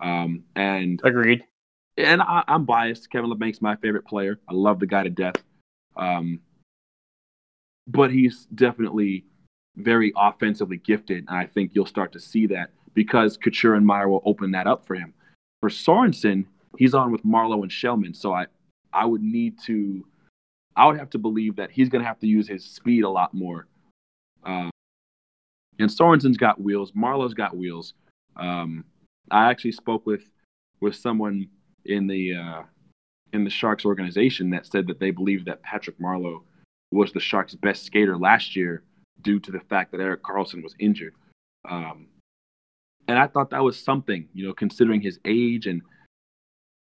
Um, 0.00 0.44
and 0.54 1.00
agreed. 1.02 1.44
And 1.96 2.20
I, 2.20 2.44
am 2.46 2.66
biased. 2.66 3.10
Kevin 3.10 3.30
Labanc's 3.30 3.62
my 3.62 3.76
favorite 3.76 4.04
player. 4.04 4.38
I 4.46 4.52
love 4.52 4.80
the 4.80 4.86
guy 4.86 5.02
to 5.02 5.08
death. 5.08 5.36
Um, 5.96 6.40
but 7.86 8.10
he's 8.10 8.46
definitely 8.54 9.24
very 9.76 10.12
offensively 10.14 10.76
gifted, 10.76 11.24
and 11.26 11.38
I 11.38 11.46
think 11.46 11.70
you'll 11.74 11.86
start 11.86 12.12
to 12.12 12.20
see 12.20 12.46
that 12.48 12.70
because 12.92 13.38
Couture 13.38 13.74
and 13.74 13.86
Meier 13.86 14.08
will 14.08 14.22
open 14.26 14.50
that 14.50 14.66
up 14.66 14.86
for 14.86 14.94
him. 14.94 15.14
For 15.60 15.70
Sorensen, 15.70 16.44
he's 16.76 16.92
on 16.92 17.12
with 17.12 17.24
Marleau 17.24 17.62
and 17.62 17.70
Shellman, 17.70 18.14
so 18.14 18.34
I 18.34 18.46
I 18.92 19.06
would 19.06 19.22
need 19.22 19.58
to 19.64 20.04
I 20.76 20.86
would 20.86 20.98
have 20.98 21.10
to 21.10 21.18
believe 21.18 21.56
that 21.56 21.70
he's 21.70 21.88
going 21.88 22.02
to 22.02 22.08
have 22.08 22.20
to 22.20 22.26
use 22.26 22.46
his 22.46 22.62
speed 22.62 23.04
a 23.04 23.08
lot 23.08 23.32
more. 23.32 23.66
Uh, 24.44 24.70
and 25.82 25.90
Sorensen's 25.90 26.36
got 26.36 26.60
wheels. 26.60 26.92
Marleau's 26.92 27.34
got 27.34 27.56
wheels. 27.56 27.94
Um, 28.36 28.84
I 29.30 29.50
actually 29.50 29.72
spoke 29.72 30.06
with 30.06 30.22
with 30.80 30.94
someone 30.94 31.48
in 31.84 32.06
the 32.06 32.34
uh, 32.34 32.62
in 33.32 33.44
the 33.44 33.50
Sharks 33.50 33.84
organization 33.84 34.50
that 34.50 34.66
said 34.66 34.86
that 34.86 35.00
they 35.00 35.10
believe 35.10 35.44
that 35.44 35.62
Patrick 35.62 35.98
Marleau 35.98 36.42
was 36.92 37.12
the 37.12 37.20
Sharks' 37.20 37.54
best 37.54 37.84
skater 37.84 38.16
last 38.16 38.54
year 38.54 38.84
due 39.22 39.40
to 39.40 39.50
the 39.50 39.60
fact 39.60 39.92
that 39.92 40.00
Eric 40.00 40.22
Karlsson 40.22 40.62
was 40.62 40.74
injured. 40.78 41.14
Um, 41.68 42.08
and 43.08 43.18
I 43.18 43.26
thought 43.26 43.50
that 43.50 43.62
was 43.62 43.78
something, 43.82 44.28
you 44.32 44.46
know, 44.46 44.52
considering 44.52 45.00
his 45.00 45.18
age 45.24 45.66
and 45.66 45.82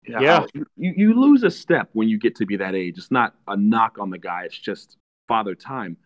yeah, 0.09 0.47
you, 0.55 0.95
you 0.97 1.21
lose 1.21 1.45
a 1.45 1.51
step 1.51 1.91
when 1.93 2.09
you 2.09 2.19
get 2.19 2.35
to 2.37 2.47
be 2.47 2.57
that 2.57 2.75
age. 2.75 2.97
It's 2.97 3.11
not 3.11 3.35
a 3.47 3.57
knock 3.57 3.99
on 4.01 4.09
the 4.09 4.19
guy; 4.19 4.45
it's 4.45 4.59
just 4.59 4.97
father 5.29 5.55
time 5.55 5.97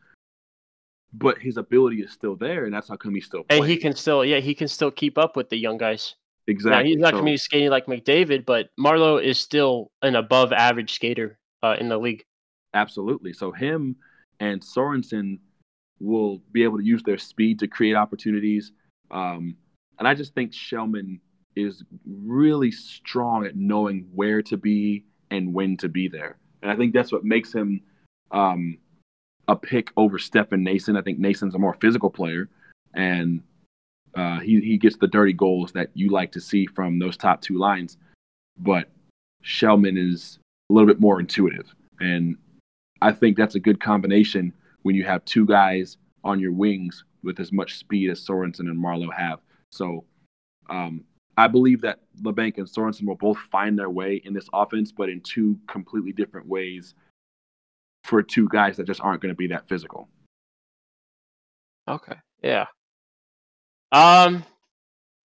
but 1.14 1.38
his 1.38 1.56
ability 1.56 2.02
is 2.02 2.12
still 2.12 2.36
there, 2.36 2.64
and 2.64 2.74
that's 2.74 2.88
how 2.88 2.96
come 2.96 3.14
he's 3.14 3.26
still. 3.26 3.44
Playing. 3.44 3.62
And 3.62 3.70
he 3.70 3.76
can 3.76 3.94
still, 3.94 4.24
yeah, 4.24 4.40
he 4.40 4.54
can 4.54 4.68
still 4.68 4.90
keep 4.90 5.16
up 5.16 5.36
with 5.36 5.48
the 5.48 5.56
young 5.56 5.78
guys. 5.78 6.16
Exactly. 6.46 6.82
Now, 6.82 6.84
he's 6.84 6.98
not 6.98 7.08
so, 7.08 7.12
going 7.12 7.26
to 7.26 7.32
be 7.32 7.36
skating 7.36 7.70
like 7.70 7.86
McDavid, 7.86 8.44
but 8.44 8.68
Marleau 8.78 9.22
is 9.22 9.38
still 9.38 9.90
an 10.02 10.16
above 10.16 10.52
average 10.52 10.92
skater 10.92 11.38
uh, 11.62 11.76
in 11.78 11.88
the 11.88 11.96
league. 11.96 12.24
Absolutely. 12.74 13.32
So 13.32 13.52
him 13.52 13.96
and 14.40 14.60
Sorensen 14.60 15.38
will 16.00 16.42
be 16.52 16.64
able 16.64 16.76
to 16.78 16.84
use 16.84 17.02
their 17.02 17.16
speed 17.16 17.58
to 17.60 17.68
create 17.68 17.94
opportunities. 17.94 18.72
Um, 19.10 19.56
and 19.98 20.06
I 20.06 20.14
just 20.14 20.34
think 20.34 20.52
Shellman 20.52 21.20
is 21.56 21.84
really 22.04 22.72
strong 22.72 23.46
at 23.46 23.56
knowing 23.56 24.08
where 24.12 24.42
to 24.42 24.56
be 24.56 25.04
and 25.30 25.54
when 25.54 25.76
to 25.78 25.88
be 25.88 26.08
there. 26.08 26.36
And 26.62 26.70
I 26.70 26.76
think 26.76 26.92
that's 26.92 27.12
what 27.12 27.24
makes 27.24 27.54
him 27.54 27.80
um, 28.32 28.78
a 29.48 29.56
pick 29.56 29.90
over 29.96 30.18
Stephen 30.18 30.64
Noesen. 30.64 30.98
I 30.98 31.02
think 31.02 31.18
Noesen's 31.18 31.54
a 31.54 31.58
more 31.58 31.76
physical 31.80 32.10
player, 32.10 32.48
and 32.94 33.42
uh, 34.14 34.40
he 34.40 34.60
he 34.60 34.78
gets 34.78 34.96
the 34.96 35.08
dirty 35.08 35.32
goals 35.32 35.72
that 35.72 35.90
you 35.94 36.10
like 36.10 36.32
to 36.32 36.40
see 36.40 36.66
from 36.66 36.98
those 36.98 37.16
top 37.16 37.40
two 37.40 37.58
lines. 37.58 37.96
But 38.58 38.88
Shellman 39.42 39.98
is 39.98 40.38
a 40.70 40.72
little 40.72 40.86
bit 40.86 41.00
more 41.00 41.20
intuitive, 41.20 41.74
and 42.00 42.36
I 43.02 43.12
think 43.12 43.36
that's 43.36 43.54
a 43.54 43.60
good 43.60 43.80
combination 43.80 44.52
when 44.82 44.94
you 44.94 45.04
have 45.04 45.24
two 45.24 45.46
guys 45.46 45.96
on 46.22 46.40
your 46.40 46.52
wings 46.52 47.04
with 47.22 47.40
as 47.40 47.52
much 47.52 47.76
speed 47.76 48.10
as 48.10 48.24
Sorensen 48.24 48.60
and 48.60 48.78
Marleau 48.78 49.12
have. 49.12 49.40
So 49.72 50.04
um, 50.70 51.04
I 51.36 51.48
believe 51.48 51.80
that 51.82 52.00
Labanc 52.22 52.58
and 52.58 52.66
Sorensen 52.66 53.06
will 53.06 53.16
both 53.16 53.38
find 53.50 53.78
their 53.78 53.90
way 53.90 54.22
in 54.24 54.32
this 54.32 54.48
offense, 54.52 54.92
but 54.92 55.08
in 55.08 55.20
two 55.20 55.58
completely 55.66 56.12
different 56.12 56.46
ways 56.46 56.94
for 58.04 58.22
two 58.22 58.48
guys 58.48 58.76
that 58.76 58.86
just 58.86 59.00
aren't 59.00 59.20
going 59.20 59.32
to 59.32 59.36
be 59.36 59.48
that 59.48 59.66
physical. 59.66 60.08
Okay. 61.88 62.14
Yeah. 62.42 62.66
Um 63.92 64.44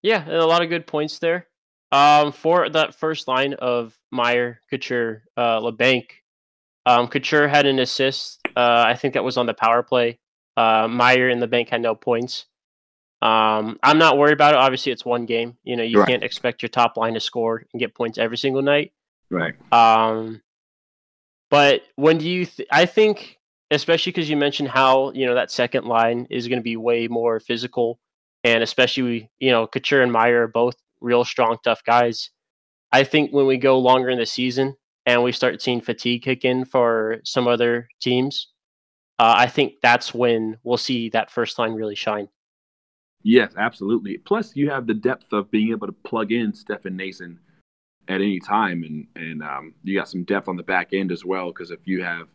yeah, 0.02 0.26
a 0.30 0.46
lot 0.46 0.62
of 0.62 0.70
good 0.70 0.88
points 0.88 1.20
there. 1.20 1.48
Um 1.92 2.32
for 2.32 2.70
that 2.70 2.96
first 2.96 3.28
line 3.28 3.54
of 3.56 3.96
Meier, 4.12 4.62
Couture, 4.70 5.24
uh 5.36 5.60
Labanc, 5.60 6.06
um 6.86 7.08
Couture 7.08 7.48
had 7.48 7.66
an 7.66 7.80
assist. 7.80 8.40
Uh 8.56 8.84
I 8.88 8.96
think 8.96 9.14
that 9.14 9.24
was 9.24 9.38
on 9.38 9.46
the 9.46 9.54
power 9.54 9.84
play. 9.84 10.20
Uh 10.56 10.88
Meier 10.88 11.30
and 11.30 11.42
Labanc 11.42 11.70
had 11.70 11.82
no 11.82 11.96
points. 11.96 12.46
Um 13.22 13.78
I'm 13.84 13.98
not 13.98 14.18
worried 14.18 14.34
about 14.34 14.54
it. 14.54 14.60
Obviously 14.60 14.92
it's 14.92 15.06
one 15.06 15.26
game. 15.26 15.58
You 15.64 15.76
know, 15.76 15.84
you 15.84 16.00
right. 16.00 16.08
can't 16.08 16.24
expect 16.24 16.62
your 16.62 16.70
top 16.70 16.96
line 16.96 17.16
to 17.16 17.20
score 17.20 17.66
and 17.74 17.80
get 17.80 17.96
points 17.96 18.18
every 18.18 18.38
single 18.38 18.62
night. 18.62 18.94
Right. 19.30 19.56
Um 19.74 20.42
but 21.50 21.82
when 21.96 22.18
do 22.18 22.30
you? 22.30 22.46
Th- 22.46 22.68
I 22.72 22.86
think, 22.86 23.38
especially 23.72 24.12
because 24.12 24.30
you 24.30 24.38
mentioned 24.38 24.70
how 24.70 25.12
you 25.12 25.26
know 25.26 25.36
that 25.36 25.52
second 25.52 25.86
line 25.86 26.28
is 26.30 26.48
going 26.48 26.60
to 26.60 26.64
be 26.64 26.78
way 26.78 27.08
more 27.08 27.40
physical, 27.40 28.00
and 28.44 28.64
especially 28.64 29.30
you 29.40 29.52
know 29.52 29.68
Couture 29.68 30.02
and 30.02 30.12
Meier 30.12 30.44
are 30.44 30.48
both 30.48 30.76
real 31.02 31.26
strong, 31.26 31.58
tough 31.64 31.84
guys. 31.84 32.30
I 32.92 33.04
think 33.04 33.32
when 33.32 33.46
we 33.46 33.58
go 33.58 33.80
longer 33.80 34.10
in 34.10 34.18
the 34.18 34.26
season 34.26 34.76
and 35.06 35.24
we 35.24 35.32
start 35.32 35.62
seeing 35.62 35.82
fatigue 35.82 36.24
kick 36.24 36.44
in 36.44 36.66
for 36.66 37.18
some 37.24 37.48
other 37.48 37.88
teams, 38.02 38.48
uh, 39.20 39.36
I 39.38 39.48
think 39.48 39.74
that's 39.82 40.14
when 40.14 40.58
we'll 40.64 40.78
see 40.78 41.10
that 41.10 41.30
first 41.30 41.60
line 41.60 41.74
really 41.74 41.96
shine. 41.96 42.30
Yes, 43.22 43.52
absolutely. 43.58 44.18
Plus, 44.18 44.56
you 44.56 44.70
have 44.70 44.88
the 44.88 44.94
depth 44.94 45.34
of 45.34 45.52
being 45.52 45.72
able 45.72 45.88
to 45.88 45.94
plug 45.94 46.32
in 46.32 46.54
Stefan 46.54 46.98
Noesen 46.98 47.38
at 48.10 48.22
any 48.22 48.40
time, 48.40 48.84
and 48.84 49.08
and 49.16 49.42
um, 49.44 49.74
you 49.84 49.98
got 49.98 50.10
some 50.10 50.24
depth 50.24 50.48
on 50.50 50.58
the 50.58 50.64
back 50.64 50.90
end 50.92 51.12
as 51.12 51.24
well. 51.24 51.48
Because 51.48 51.72
if 51.72 51.80
you 51.86 52.04
have, 52.04 52.28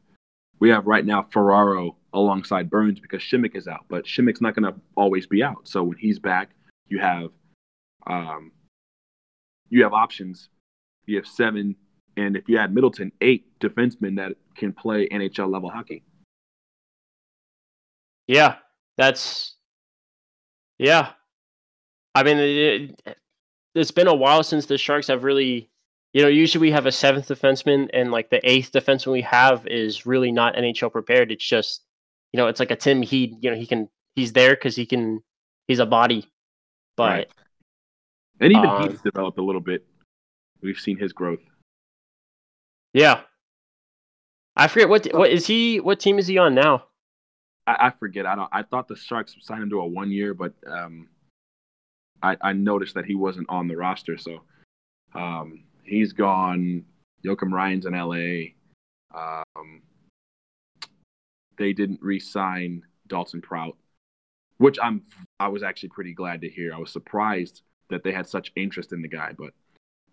we 0.61 0.71
have 0.71 0.87
right 0.87 1.05
now 1.05 1.27
Ferraro 1.31 1.97
alongside 2.15 2.71
Burns 2.71 3.01
because 3.01 3.21
Simek 3.21 3.57
is 3.57 3.69
out, 3.69 3.85
but 3.89 4.05
Simek's 4.05 4.41
not 4.41 4.55
going 4.55 4.73
to 4.73 4.81
always 4.97 5.27
be 5.27 5.43
out. 5.43 5.69
So 5.69 5.83
when 5.83 5.99
he's 5.99 6.21
back, 6.21 6.51
you 6.89 7.01
have, 7.01 7.31
um, 8.07 8.53
you 9.69 9.83
have 9.83 9.93
options. 9.93 10.49
You 11.07 11.17
have 11.17 11.27
seven, 11.27 11.77
and 12.17 12.37
if 12.37 12.49
you 12.49 12.57
add 12.57 12.73
Middleton, 12.73 13.13
eight 13.21 13.47
defensemen 13.59 14.17
that 14.17 14.33
can 14.57 14.73
play 14.73 15.09
NHL 15.09 15.53
level 15.53 15.69
hockey. 15.69 16.03
Yeah, 18.27 18.57
that's 18.97 19.57
yeah. 20.79 21.11
I 22.15 22.23
mean, 22.23 22.39
it, 22.39 23.19
it's 23.75 23.91
been 23.91 24.07
a 24.07 24.15
while 24.15 24.43
since 24.43 24.67
the 24.67 24.79
Sharks 24.79 25.09
have 25.09 25.25
really, 25.25 25.69
you 26.13 26.23
know, 26.23 26.29
usually 26.29 26.69
we 26.69 26.73
have 26.73 26.87
a 26.87 26.93
seventh 26.93 27.29
defenseman 27.29 27.89
and 27.93 28.11
like 28.11 28.31
the 28.31 28.41
eighth 28.49 28.73
defenseman 28.73 29.13
we 29.13 29.23
have 29.23 29.67
is 29.67 30.07
really 30.07 30.33
not 30.33 30.55
NHL 30.55 30.93
prepared. 30.93 31.33
It's 31.33 31.47
just, 31.47 31.83
you 32.33 32.39
know, 32.39 32.47
it's 32.47 32.61
like 32.61 32.71
a 32.71 32.77
Tim 32.77 33.03
He, 33.03 33.37
you 33.41 33.51
know, 33.51 33.57
he 33.57 33.67
can, 33.67 33.89
he's 34.15 34.33
there 34.33 34.55
because 34.55 34.77
he 34.77 34.87
can, 34.87 35.23
he's 35.67 35.79
a 35.79 35.87
body, 35.87 36.31
but. 36.97 37.11
Right. 37.11 37.29
And 38.41 38.53
even 38.53 38.67
um, 38.67 38.91
he's 38.91 39.01
developed 39.01 39.39
a 39.39 39.43
little 39.43 39.61
bit. 39.61 39.87
We've 40.61 40.79
seen 40.79 40.99
his 40.99 41.13
growth. 41.13 41.41
Yeah. 42.93 43.21
I 44.57 44.69
forget 44.69 44.89
what 44.89 45.07
what 45.13 45.31
is 45.31 45.47
he 45.47 45.81
what 45.81 46.01
team 46.01 46.19
is 46.19 46.27
he 46.27 46.39
on 46.39 46.55
now? 46.55 46.85
I, 47.67 47.89
I 47.89 47.91
forget. 47.91 48.25
I 48.25 48.35
don't 48.37 48.49
I 48.53 48.63
thought 48.63 48.89
the 48.89 48.97
Sharks 48.97 49.37
signed 49.41 49.63
him 49.63 49.71
to 49.71 49.81
a 49.81 49.87
one 49.87 50.11
year, 50.11 50.33
but 50.33 50.55
um 50.67 51.09
I, 52.25 52.37
I 52.41 52.53
noticed 52.53 52.95
that 52.95 53.05
he 53.05 53.15
wasn't 53.15 53.49
on 53.49 53.69
the 53.69 53.77
roster. 53.77 54.17
So 54.17 54.43
um, 55.15 55.65
he's 55.83 56.13
gone. 56.13 56.85
Joakim 57.25 57.53
Ryan's 57.53 57.87
in 57.87 57.93
LA. 57.93 58.55
Um, 59.15 59.83
they 61.57 61.73
didn't 61.73 62.01
re-sign 62.03 62.83
Dalton 63.07 63.41
Prout, 63.41 63.77
which 64.59 64.79
I'm 64.83 65.03
I 65.39 65.49
was 65.49 65.63
actually 65.63 65.91
pretty 65.91 66.13
glad 66.13 66.41
to 66.41 66.49
hear. 66.49 66.75
I 66.75 66.79
was 66.79 66.91
surprised 66.91 67.63
that 67.91 68.03
they 68.03 68.13
had 68.13 68.27
such 68.27 68.53
interest 68.57 68.93
in 68.93 69.03
the 69.03 69.09
guy, 69.09 69.33
but 69.39 69.53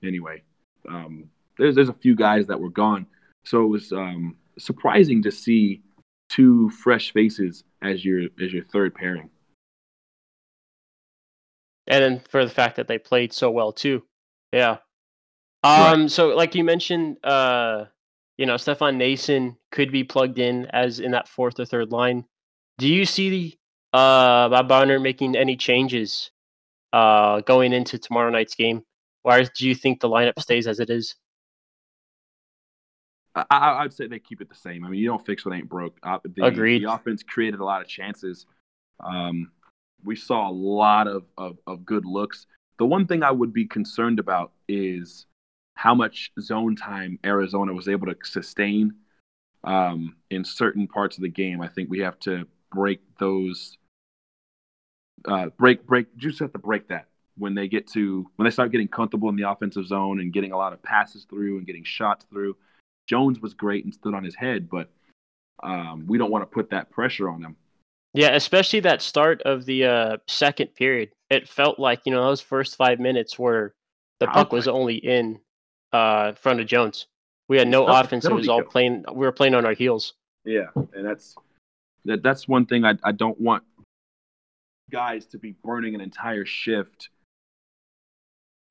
anyway. 0.03 0.43
Um, 0.87 1.29
there's 1.57 1.75
there's 1.75 1.89
a 1.89 1.93
few 1.93 2.15
guys 2.15 2.47
that 2.47 2.59
were 2.59 2.69
gone, 2.69 3.05
so 3.43 3.63
it 3.63 3.67
was 3.67 3.91
um, 3.91 4.35
surprising 4.57 5.21
to 5.23 5.31
see 5.31 5.81
two 6.29 6.69
fresh 6.69 7.13
faces 7.13 7.63
as 7.81 8.03
your 8.03 8.27
as 8.41 8.53
your 8.53 8.63
third 8.65 8.95
pairing. 8.95 9.29
And 11.87 12.03
then 12.03 12.21
for 12.29 12.45
the 12.45 12.51
fact 12.51 12.75
that 12.75 12.87
they 12.87 12.97
played 12.97 13.33
so 13.33 13.49
well 13.51 13.71
too, 13.71 14.03
yeah. 14.53 14.77
Um, 15.63 16.01
right. 16.01 16.11
so 16.11 16.29
like 16.29 16.55
you 16.55 16.63
mentioned, 16.63 17.17
uh, 17.23 17.85
you 18.37 18.45
know, 18.45 18.57
Stefan 18.57 18.97
Noesen 18.97 19.55
could 19.71 19.91
be 19.91 20.03
plugged 20.03 20.39
in 20.39 20.65
as 20.67 20.99
in 20.99 21.11
that 21.11 21.27
fourth 21.27 21.59
or 21.59 21.65
third 21.65 21.91
line. 21.91 22.25
Do 22.77 22.87
you 22.87 23.05
see 23.05 23.59
uh 23.93 24.49
Bob 24.49 24.69
Boughner 24.69 24.99
making 24.99 25.35
any 25.35 25.55
changes 25.55 26.31
uh 26.93 27.41
going 27.41 27.73
into 27.73 27.97
tomorrow 27.97 28.29
night's 28.29 28.55
game? 28.55 28.83
Or 29.23 29.43
do 29.43 29.67
you 29.67 29.75
think 29.75 29.99
the 29.99 30.09
lineup 30.09 30.39
stays 30.39 30.67
as 30.67 30.79
it 30.79 30.89
is? 30.89 31.15
I, 33.49 33.83
would 33.83 33.93
say 33.93 34.07
they 34.07 34.19
keep 34.19 34.41
it 34.41 34.49
the 34.49 34.55
same. 34.55 34.83
I 34.83 34.89
mean, 34.89 34.99
you 34.99 35.07
don't 35.07 35.25
fix 35.25 35.45
what 35.45 35.55
ain't 35.55 35.69
broke. 35.69 35.97
Uh, 36.03 36.19
the, 36.23 36.45
Agreed. 36.45 36.83
The 36.83 36.91
offense 36.91 37.23
created 37.23 37.61
a 37.61 37.63
lot 37.63 37.81
of 37.81 37.87
chances. 37.87 38.45
Um, 38.99 39.51
we 40.03 40.15
saw 40.15 40.49
a 40.49 40.51
lot 40.51 41.07
of, 41.07 41.23
of, 41.37 41.57
of 41.67 41.85
good 41.85 42.05
looks. 42.05 42.47
The 42.77 42.85
one 42.85 43.07
thing 43.07 43.23
I 43.23 43.31
would 43.31 43.53
be 43.53 43.65
concerned 43.65 44.19
about 44.19 44.51
is 44.67 45.25
how 45.75 45.95
much 45.95 46.31
zone 46.39 46.75
time 46.75 47.19
Arizona 47.25 47.73
was 47.73 47.87
able 47.87 48.07
to 48.07 48.15
sustain 48.23 48.93
um, 49.63 50.15
in 50.29 50.43
certain 50.43 50.87
parts 50.87 51.17
of 51.17 51.23
the 51.23 51.29
game. 51.29 51.61
I 51.61 51.67
think 51.67 51.89
we 51.89 51.99
have 51.99 52.19
to 52.21 52.47
break 52.71 53.01
those. 53.19 53.77
Uh, 55.25 55.47
break, 55.57 55.85
break. 55.85 56.07
You 56.15 56.29
just 56.29 56.39
have 56.39 56.53
to 56.53 56.59
break 56.59 56.87
that 56.89 57.07
when 57.37 57.55
they 57.55 57.67
get 57.67 57.87
to 57.87 58.29
when 58.35 58.45
they 58.45 58.51
start 58.51 58.71
getting 58.71 58.87
comfortable 58.87 59.29
in 59.29 59.35
the 59.35 59.49
offensive 59.49 59.85
zone 59.85 60.19
and 60.19 60.33
getting 60.33 60.51
a 60.51 60.57
lot 60.57 60.73
of 60.73 60.81
passes 60.83 61.25
through 61.25 61.57
and 61.57 61.67
getting 61.67 61.83
shots 61.83 62.25
through. 62.29 62.55
Jones 63.07 63.39
was 63.39 63.53
great 63.53 63.83
and 63.83 63.93
stood 63.93 64.13
on 64.13 64.23
his 64.23 64.35
head, 64.35 64.69
but 64.69 64.89
um, 65.63 66.05
we 66.07 66.17
don't 66.17 66.31
want 66.31 66.43
to 66.43 66.53
put 66.53 66.69
that 66.71 66.91
pressure 66.91 67.29
on 67.29 67.43
him. 67.43 67.55
Yeah, 68.13 68.35
especially 68.35 68.81
that 68.81 69.01
start 69.01 69.41
of 69.43 69.65
the 69.65 69.85
uh, 69.85 70.17
second 70.27 70.75
period. 70.75 71.11
It 71.29 71.47
felt 71.47 71.79
like 71.79 72.01
you 72.05 72.11
know 72.11 72.23
those 72.23 72.41
first 72.41 72.75
five 72.75 72.99
minutes 72.99 73.39
where 73.39 73.73
the 74.19 74.27
puck 74.27 74.51
was 74.51 74.67
only 74.67 74.95
in 74.95 75.39
uh, 75.93 76.33
front 76.33 76.59
of 76.59 76.67
Jones. 76.67 77.07
We 77.47 77.57
had 77.57 77.67
no 77.67 77.85
offense. 77.87 78.25
It 78.25 78.33
was 78.33 78.49
all 78.49 78.63
playing. 78.63 79.05
We 79.11 79.25
were 79.25 79.31
playing 79.31 79.55
on 79.55 79.65
our 79.65 79.73
heels. 79.73 80.13
Yeah, 80.43 80.67
and 80.75 81.05
that's 81.05 81.35
that. 82.05 82.21
That's 82.23 82.47
one 82.47 82.65
thing 82.65 82.83
I 82.83 82.95
I 83.03 83.13
don't 83.13 83.39
want 83.39 83.63
guys 84.91 85.25
to 85.27 85.37
be 85.37 85.55
burning 85.63 85.95
an 85.95 86.01
entire 86.01 86.45
shift 86.45 87.09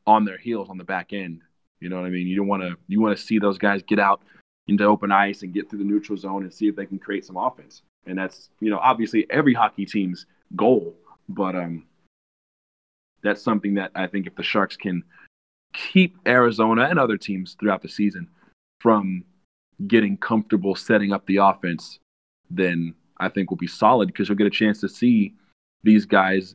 on 0.06 0.24
their 0.24 0.36
heels 0.36 0.68
on 0.68 0.76
the 0.76 0.84
back 0.84 1.14
end 1.14 1.40
you 1.80 1.88
know 1.88 1.96
what 1.96 2.06
I 2.06 2.10
mean? 2.10 2.26
You 2.26 2.36
don't 2.36 2.46
want 2.46 2.62
to 2.62 2.76
you 2.86 3.00
want 3.00 3.16
to 3.16 3.22
see 3.22 3.38
those 3.38 3.58
guys 3.58 3.82
get 3.82 3.98
out 3.98 4.20
into 4.68 4.84
open 4.84 5.10
ice 5.10 5.42
and 5.42 5.52
get 5.52 5.68
through 5.68 5.80
the 5.80 5.84
neutral 5.84 6.16
zone 6.16 6.42
and 6.42 6.52
see 6.52 6.68
if 6.68 6.76
they 6.76 6.86
can 6.86 6.98
create 6.98 7.24
some 7.24 7.36
offense. 7.36 7.82
And 8.06 8.18
that's 8.18 8.50
you 8.60 8.70
know 8.70 8.78
obviously 8.78 9.26
every 9.30 9.54
hockey 9.54 9.86
team's 9.86 10.26
goal, 10.56 10.94
but 11.28 11.54
um, 11.54 11.84
that's 13.22 13.42
something 13.42 13.74
that 13.74 13.90
I 13.94 14.06
think 14.06 14.26
if 14.26 14.34
the 14.34 14.42
Sharks 14.42 14.76
can 14.76 15.02
keep 15.72 16.16
Arizona 16.26 16.82
and 16.84 16.98
other 16.98 17.16
teams 17.16 17.56
throughout 17.58 17.82
the 17.82 17.88
season 17.88 18.28
from 18.80 19.24
getting 19.86 20.16
comfortable 20.16 20.74
setting 20.74 21.12
up 21.12 21.26
the 21.26 21.36
offense, 21.36 21.98
then 22.50 22.94
I 23.18 23.28
think 23.28 23.50
we'll 23.50 23.58
be 23.58 23.66
solid 23.66 24.08
because 24.08 24.28
you'll 24.28 24.38
get 24.38 24.46
a 24.46 24.50
chance 24.50 24.80
to 24.80 24.88
see 24.88 25.34
these 25.82 26.04
guys 26.04 26.54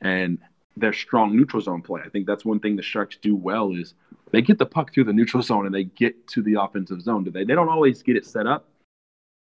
and 0.00 0.38
their 0.76 0.92
strong 0.92 1.34
neutral 1.34 1.62
zone 1.62 1.82
play. 1.82 2.02
I 2.04 2.08
think 2.08 2.26
that's 2.26 2.44
one 2.44 2.60
thing 2.60 2.76
the 2.76 2.82
Sharks 2.82 3.16
do 3.16 3.34
well 3.34 3.72
is 3.72 3.94
they 4.30 4.42
get 4.42 4.58
the 4.58 4.66
puck 4.66 4.92
through 4.92 5.04
the 5.04 5.12
neutral 5.12 5.42
zone 5.42 5.66
and 5.66 5.74
they 5.74 5.84
get 5.84 6.26
to 6.28 6.42
the 6.42 6.60
offensive 6.60 7.00
zone. 7.00 7.24
Do 7.24 7.30
they? 7.30 7.44
They 7.44 7.54
don't 7.54 7.68
always 7.68 8.02
get 8.02 8.16
it 8.16 8.26
set 8.26 8.46
up. 8.46 8.68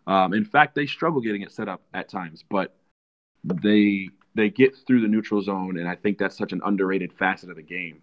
Um, 0.09 0.33
in 0.33 0.43
fact, 0.43 0.73
they 0.73 0.87
struggle 0.87 1.21
getting 1.21 1.43
it 1.43 1.51
set 1.51 1.69
up 1.69 1.81
at 1.93 2.09
times, 2.09 2.43
but 2.49 2.75
they 3.43 4.09
they 4.33 4.49
get 4.49 4.75
through 4.75 5.01
the 5.01 5.07
neutral 5.07 5.41
zone, 5.41 5.77
and 5.77 5.87
I 5.87 5.95
think 5.95 6.17
that's 6.17 6.35
such 6.35 6.51
an 6.51 6.61
underrated 6.65 7.13
facet 7.13 7.51
of 7.51 7.57
the 7.57 7.61
game. 7.61 8.01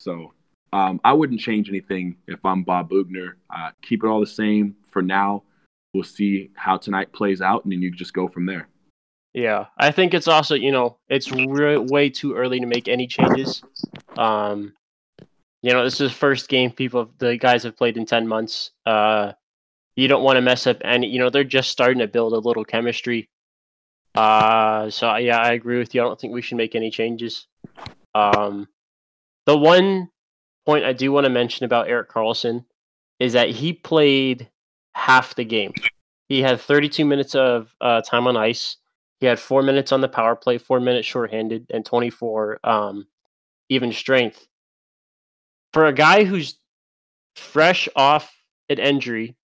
So 0.00 0.34
um, 0.72 1.00
I 1.04 1.12
wouldn't 1.12 1.40
change 1.40 1.68
anything 1.68 2.16
if 2.26 2.44
I'm 2.44 2.64
Bob 2.64 2.90
Boughner. 2.90 3.34
Uh, 3.54 3.70
keep 3.82 4.02
it 4.02 4.08
all 4.08 4.18
the 4.18 4.26
same 4.26 4.74
for 4.90 5.00
now. 5.00 5.44
We'll 5.94 6.02
see 6.02 6.50
how 6.56 6.76
tonight 6.76 7.12
plays 7.12 7.40
out, 7.40 7.62
and 7.62 7.72
then 7.72 7.80
you 7.80 7.92
just 7.92 8.14
go 8.14 8.26
from 8.26 8.46
there. 8.46 8.68
Yeah, 9.32 9.66
I 9.78 9.92
think 9.92 10.12
it's 10.12 10.26
also 10.26 10.56
you 10.56 10.72
know 10.72 10.98
it's 11.08 11.30
re- 11.30 11.78
way 11.78 12.10
too 12.10 12.34
early 12.34 12.58
to 12.58 12.66
make 12.66 12.88
any 12.88 13.06
changes. 13.06 13.62
Um, 14.16 14.74
you 15.62 15.72
know, 15.72 15.84
this 15.84 16.00
is 16.00 16.10
first 16.10 16.48
game 16.48 16.72
people 16.72 17.10
the 17.18 17.36
guys 17.36 17.62
have 17.62 17.76
played 17.76 17.96
in 17.96 18.06
ten 18.06 18.26
months. 18.26 18.72
Uh, 18.84 19.34
you 19.96 20.08
don't 20.08 20.24
want 20.24 20.36
to 20.36 20.40
mess 20.42 20.66
up 20.66 20.78
any. 20.82 21.08
You 21.08 21.18
know, 21.18 21.30
they're 21.30 21.44
just 21.44 21.70
starting 21.70 21.98
to 21.98 22.08
build 22.08 22.32
a 22.32 22.38
little 22.38 22.64
chemistry. 22.64 23.28
Uh, 24.14 24.90
so 24.90 25.14
yeah, 25.16 25.38
I 25.38 25.52
agree 25.52 25.78
with 25.78 25.94
you. 25.94 26.00
I 26.00 26.04
don't 26.04 26.20
think 26.20 26.32
we 26.32 26.42
should 26.42 26.56
make 26.56 26.74
any 26.74 26.90
changes. 26.90 27.46
Um, 28.14 28.68
the 29.46 29.56
one 29.56 30.08
point 30.66 30.84
I 30.84 30.92
do 30.92 31.12
want 31.12 31.24
to 31.24 31.30
mention 31.30 31.64
about 31.64 31.88
Erik 31.88 32.10
Karlsson 32.10 32.64
is 33.18 33.32
that 33.34 33.50
he 33.50 33.72
played 33.72 34.50
half 34.94 35.34
the 35.34 35.44
game. 35.44 35.72
He 36.28 36.42
had 36.42 36.60
32 36.60 37.04
minutes 37.04 37.34
of 37.34 37.74
uh, 37.80 38.00
time 38.02 38.26
on 38.26 38.36
ice. 38.36 38.76
He 39.20 39.26
had 39.26 39.38
four 39.38 39.62
minutes 39.62 39.92
on 39.92 40.00
the 40.00 40.08
power 40.08 40.36
play, 40.36 40.58
four 40.58 40.80
minutes 40.80 41.06
shorthanded, 41.06 41.66
and 41.70 41.84
24 41.84 42.60
um, 42.64 43.06
even 43.68 43.92
strength. 43.92 44.46
For 45.72 45.86
a 45.86 45.92
guy 45.92 46.24
who's 46.24 46.56
fresh 47.36 47.88
off 47.96 48.34
an 48.68 48.78
injury, 48.78 49.36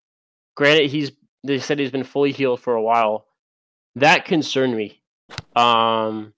granted 0.60 0.90
he's 0.90 1.10
they 1.42 1.58
said 1.58 1.78
he's 1.78 1.90
been 1.90 2.04
fully 2.04 2.32
healed 2.32 2.60
for 2.60 2.74
a 2.74 2.82
while. 2.82 3.24
That 3.94 4.26
concerned 4.26 4.76
me. 4.76 5.00
Um, 5.56 6.34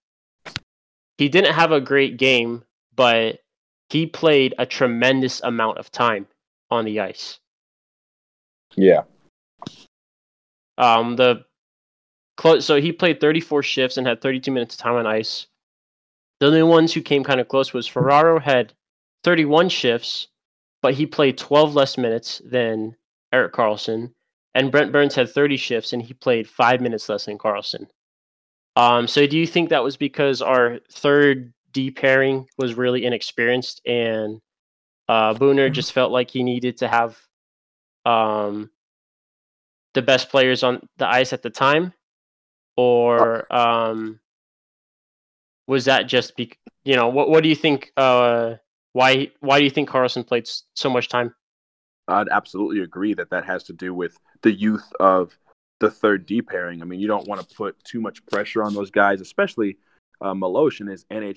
he 1.18 1.28
didn't 1.28 1.54
have 1.54 1.72
a 1.72 1.80
great 1.80 2.18
game, 2.18 2.62
but 2.94 3.40
he 3.88 4.06
played 4.06 4.54
a 4.58 4.64
tremendous 4.64 5.40
amount 5.42 5.78
of 5.78 5.90
time 5.90 6.28
on 6.70 6.84
the 6.84 7.00
ice. 7.00 7.40
Yeah. 8.76 9.02
Um, 10.78 11.16
the 11.16 11.44
close. 12.36 12.64
So 12.64 12.80
he 12.80 12.92
played 12.92 13.20
34 13.20 13.64
shifts 13.64 13.96
and 13.96 14.06
had 14.06 14.20
32 14.20 14.52
minutes 14.52 14.76
of 14.76 14.80
time 14.82 14.94
on 14.94 15.04
ice. 15.04 15.48
The 16.38 16.46
only 16.46 16.62
ones 16.62 16.94
who 16.94 17.02
came 17.02 17.24
kind 17.24 17.40
of 17.40 17.48
close 17.48 17.72
was 17.72 17.88
Ferraro 17.88 18.38
had 18.38 18.72
31 19.24 19.68
shifts, 19.68 20.28
but 20.80 20.94
he 20.94 21.06
played 21.06 21.38
12 21.38 21.74
less 21.74 21.98
minutes 21.98 22.40
than 22.44 22.94
Erik 23.32 23.52
Karlsson, 23.52 24.12
and 24.54 24.70
Brent 24.70 24.92
Burns 24.92 25.14
had 25.14 25.30
30 25.30 25.56
shifts 25.56 25.92
and 25.92 26.02
he 26.02 26.14
played 26.14 26.48
five 26.48 26.80
minutes 26.80 27.08
less 27.08 27.24
than 27.24 27.38
Karlsson. 27.38 27.86
Um, 28.76 29.06
so 29.06 29.26
do 29.26 29.38
you 29.38 29.46
think 29.46 29.68
that 29.68 29.84
was 29.84 29.96
because 29.96 30.40
our 30.42 30.78
third 30.90 31.52
D 31.72 31.90
pairing 31.90 32.46
was 32.58 32.74
really 32.74 33.04
inexperienced 33.04 33.80
and 33.86 34.40
uh, 35.08 35.34
Boughner 35.34 35.66
mm-hmm. 35.66 35.74
just 35.74 35.92
felt 35.92 36.12
like 36.12 36.30
he 36.30 36.42
needed 36.42 36.78
to 36.78 36.88
have 36.88 37.18
um, 38.06 38.70
the 39.94 40.02
best 40.02 40.30
players 40.30 40.62
on 40.62 40.86
the 40.98 41.06
ice 41.06 41.32
at 41.32 41.42
the 41.42 41.50
time? 41.50 41.92
or 42.76 43.52
um, 43.54 44.20
was 45.66 45.84
that 45.84 46.08
just 46.08 46.36
be 46.36 46.52
you 46.84 46.96
know 46.96 47.08
what 47.08 47.28
what 47.28 47.42
do 47.42 47.48
you 47.48 47.54
think 47.54 47.92
uh, 47.96 48.54
why 48.92 49.30
why 49.40 49.58
do 49.58 49.64
you 49.64 49.70
think 49.70 49.88
Karlsson 49.88 50.26
played 50.26 50.48
so 50.74 50.90
much 50.90 51.08
time? 51.08 51.34
I'd 52.12 52.28
absolutely 52.28 52.82
agree 52.82 53.14
that 53.14 53.30
that 53.30 53.44
has 53.44 53.64
to 53.64 53.72
do 53.72 53.94
with 53.94 54.16
the 54.42 54.52
youth 54.52 54.92
of 55.00 55.36
the 55.80 55.90
third 55.90 56.26
D 56.26 56.42
pairing. 56.42 56.82
I 56.82 56.84
mean, 56.84 57.00
you 57.00 57.08
don't 57.08 57.26
want 57.26 57.46
to 57.46 57.54
put 57.54 57.82
too 57.84 58.00
much 58.00 58.24
pressure 58.26 58.62
on 58.62 58.74
those 58.74 58.90
guys, 58.90 59.20
especially 59.20 59.78
uh, 60.20 60.34
Milosh 60.34 60.80
in 60.80 60.86
his 60.86 61.04
NHL 61.06 61.36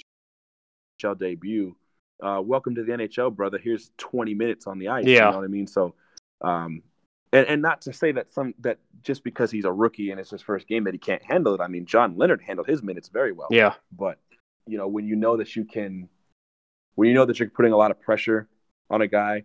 debut. 1.18 1.76
Uh, 2.22 2.42
welcome 2.44 2.76
to 2.76 2.84
the 2.84 2.92
NHL, 2.92 3.36
brother. 3.36 3.58
Here's 3.58 3.92
20 3.98 4.34
minutes 4.36 4.68
on 4.68 4.80
the 4.80 4.90
ice. 4.90 5.06
Yeah. 5.06 5.26
You 5.26 5.32
know 5.32 5.38
what 5.38 5.46
I 5.46 5.50
mean? 5.50 5.68
So 5.68 5.96
um, 6.42 6.84
and, 7.34 7.48
and 7.48 7.62
not 7.62 7.82
to 7.82 7.94
say 7.94 8.12
that 8.14 8.32
some 8.34 8.54
that 8.60 8.80
just 9.04 9.24
because 9.24 9.52
he's 9.52 9.66
a 9.66 9.72
rookie 9.72 10.12
and 10.12 10.20
it's 10.20 10.30
his 10.30 10.42
first 10.42 10.68
game 10.68 10.86
that 10.86 10.94
he 10.94 10.98
can't 10.98 11.24
handle 11.24 11.54
it. 11.54 11.62
I 11.62 11.68
mean, 11.68 11.86
John 11.86 12.16
Leonard 12.18 12.42
handled 12.42 12.68
his 12.68 12.82
minutes 12.82 13.10
very 13.10 13.32
well. 13.32 13.48
Yeah. 13.52 13.74
But 13.92 14.20
you 14.68 14.78
know, 14.78 14.88
when 14.88 15.06
you 15.06 15.16
know 15.16 15.38
that 15.38 15.56
you 15.56 15.66
can, 15.66 16.10
when 16.96 17.10
you 17.10 17.14
know 17.14 17.26
that 17.26 17.40
you're 17.40 17.50
putting 17.50 17.74
a 17.74 17.78
lot 17.78 17.92
of 17.92 18.00
pressure 18.00 18.48
on 18.90 19.02
a 19.02 19.08
guy, 19.08 19.44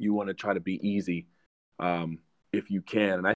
you 0.00 0.14
want 0.14 0.28
to 0.28 0.34
try 0.34 0.54
to 0.54 0.60
be 0.60 0.86
easy 0.86 1.26
um, 1.78 2.18
if 2.52 2.70
you 2.70 2.80
can. 2.82 3.18
And 3.18 3.28
I, 3.28 3.34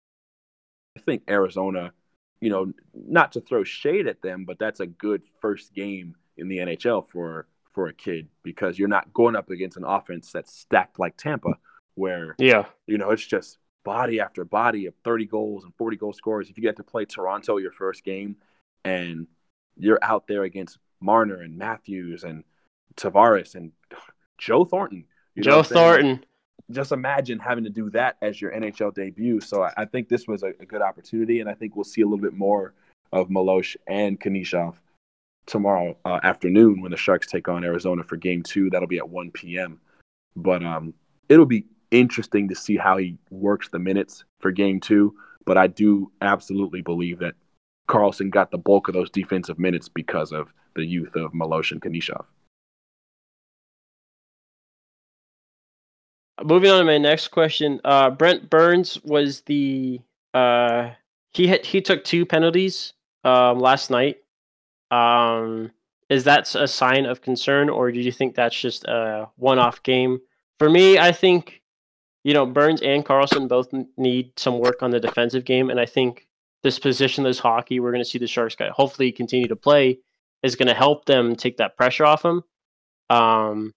I 0.96 1.00
think 1.00 1.22
Arizona, 1.28 1.92
you 2.40 2.50
know, 2.50 2.72
not 2.94 3.32
to 3.32 3.40
throw 3.40 3.64
shade 3.64 4.06
at 4.06 4.22
them, 4.22 4.44
but 4.44 4.58
that's 4.58 4.80
a 4.80 4.86
good 4.86 5.22
first 5.40 5.74
game 5.74 6.16
in 6.36 6.48
the 6.48 6.58
NHL 6.58 7.08
for 7.08 7.46
for 7.72 7.88
a 7.88 7.92
kid 7.92 8.28
because 8.44 8.78
you're 8.78 8.88
not 8.88 9.12
going 9.12 9.34
up 9.34 9.50
against 9.50 9.76
an 9.76 9.84
offense 9.84 10.30
that's 10.30 10.56
stacked 10.56 10.98
like 11.00 11.16
Tampa 11.16 11.54
where 11.96 12.34
yeah, 12.38 12.64
you 12.86 12.98
know, 12.98 13.10
it's 13.10 13.26
just 13.26 13.58
body 13.84 14.20
after 14.20 14.44
body 14.44 14.86
of 14.86 14.94
30 15.04 15.26
goals 15.26 15.64
and 15.64 15.74
40 15.76 15.96
goal 15.96 16.12
scores. 16.12 16.48
If 16.48 16.56
you 16.56 16.62
get 16.62 16.76
to 16.76 16.82
play 16.82 17.04
Toronto 17.04 17.58
your 17.58 17.72
first 17.72 18.04
game 18.04 18.36
and 18.84 19.26
you're 19.76 19.98
out 20.02 20.26
there 20.26 20.44
against 20.44 20.78
Marner 21.00 21.40
and 21.40 21.58
Matthews 21.58 22.24
and 22.24 22.44
Tavares 22.96 23.54
and 23.54 23.72
Joe 24.38 24.64
Thornton. 24.64 25.04
You 25.34 25.42
know 25.42 25.62
Joe 25.62 25.62
Thornton. 25.62 26.24
Just 26.70 26.92
imagine 26.92 27.38
having 27.38 27.64
to 27.64 27.70
do 27.70 27.90
that 27.90 28.16
as 28.22 28.40
your 28.40 28.52
NHL 28.52 28.94
debut. 28.94 29.40
So 29.40 29.62
I, 29.62 29.72
I 29.76 29.84
think 29.84 30.08
this 30.08 30.26
was 30.26 30.42
a, 30.42 30.52
a, 30.60 30.66
good 30.66 30.80
opportunity, 30.80 31.40
and 31.40 31.48
I 31.48 31.54
think 31.54 31.76
we'll 31.76 31.84
see 31.84 32.00
a 32.00 32.06
little 32.06 32.22
bit 32.22 32.32
more 32.32 32.72
of 33.12 33.28
Malosh 33.28 33.76
and 33.86 34.18
Knyzhov 34.18 34.74
tomorrow 35.46 35.96
uh, 36.04 36.20
afternoon 36.22 36.80
when 36.80 36.90
the 36.90 36.96
Sharks 36.96 37.26
take 37.26 37.48
on 37.48 37.64
Arizona 37.64 38.02
for 38.02 38.16
Game 38.16 38.42
Two. 38.42 38.70
That'll 38.70 38.88
be 38.88 38.98
at 38.98 39.08
1 39.08 39.30
p.m. 39.32 39.78
But 40.36 40.64
um, 40.64 40.94
it'll 41.28 41.46
be 41.46 41.66
interesting 41.90 42.48
to 42.48 42.54
see 42.54 42.76
how 42.76 42.96
he 42.96 43.18
works 43.30 43.68
the 43.68 43.78
minutes 43.78 44.24
for 44.40 44.50
Game 44.50 44.80
Two. 44.80 45.14
But 45.44 45.58
I 45.58 45.66
do 45.66 46.10
absolutely 46.22 46.80
believe 46.80 47.18
that 47.18 47.34
Karlsson 47.88 48.30
got 48.30 48.50
the 48.50 48.58
bulk 48.58 48.88
of 48.88 48.94
those 48.94 49.10
defensive 49.10 49.58
minutes 49.58 49.88
because 49.88 50.32
of 50.32 50.52
the 50.74 50.84
youth 50.84 51.14
of 51.16 51.32
Malosh 51.32 51.72
and 51.72 51.82
Knyzhov. 51.82 52.24
Moving 56.42 56.70
on 56.70 56.80
to 56.80 56.84
my 56.84 56.98
next 56.98 57.28
question, 57.28 57.80
uh, 57.84 58.10
Brent 58.10 58.50
Burns 58.50 58.98
was 59.04 59.42
the 59.42 60.00
uh, 60.32 60.90
he 61.32 61.46
had, 61.46 61.64
he 61.64 61.80
took 61.80 62.02
two 62.04 62.26
penalties 62.26 62.92
um, 63.22 63.60
last 63.60 63.90
night. 63.90 64.18
Um, 64.90 65.70
is 66.10 66.24
that 66.24 66.52
a 66.54 66.66
sign 66.66 67.06
of 67.06 67.22
concern, 67.22 67.68
or 67.68 67.90
do 67.92 68.00
you 68.00 68.12
think 68.12 68.34
that's 68.34 68.58
just 68.58 68.84
a 68.84 69.28
one-off 69.36 69.82
game? 69.82 70.20
For 70.58 70.68
me, 70.68 70.98
I 70.98 71.12
think 71.12 71.62
you 72.24 72.34
know 72.34 72.46
Burns 72.46 72.82
and 72.82 73.04
Karlsson 73.04 73.48
both 73.48 73.68
need 73.96 74.32
some 74.36 74.58
work 74.58 74.82
on 74.82 74.90
the 74.90 75.00
defensive 75.00 75.44
game, 75.44 75.70
and 75.70 75.80
I 75.80 75.86
think 75.86 76.26
this 76.64 76.78
positionless 76.78 77.38
hockey 77.38 77.78
we're 77.78 77.92
going 77.92 78.02
to 78.02 78.08
see 78.08 78.18
the 78.18 78.26
Sharks 78.26 78.56
guy 78.56 78.70
hopefully 78.70 79.12
continue 79.12 79.48
to 79.48 79.56
play 79.56 79.98
is 80.42 80.56
going 80.56 80.68
to 80.68 80.74
help 80.74 81.04
them 81.04 81.36
take 81.36 81.58
that 81.58 81.76
pressure 81.76 82.04
off 82.04 82.22
them. 82.22 82.42
Um, 83.08 83.72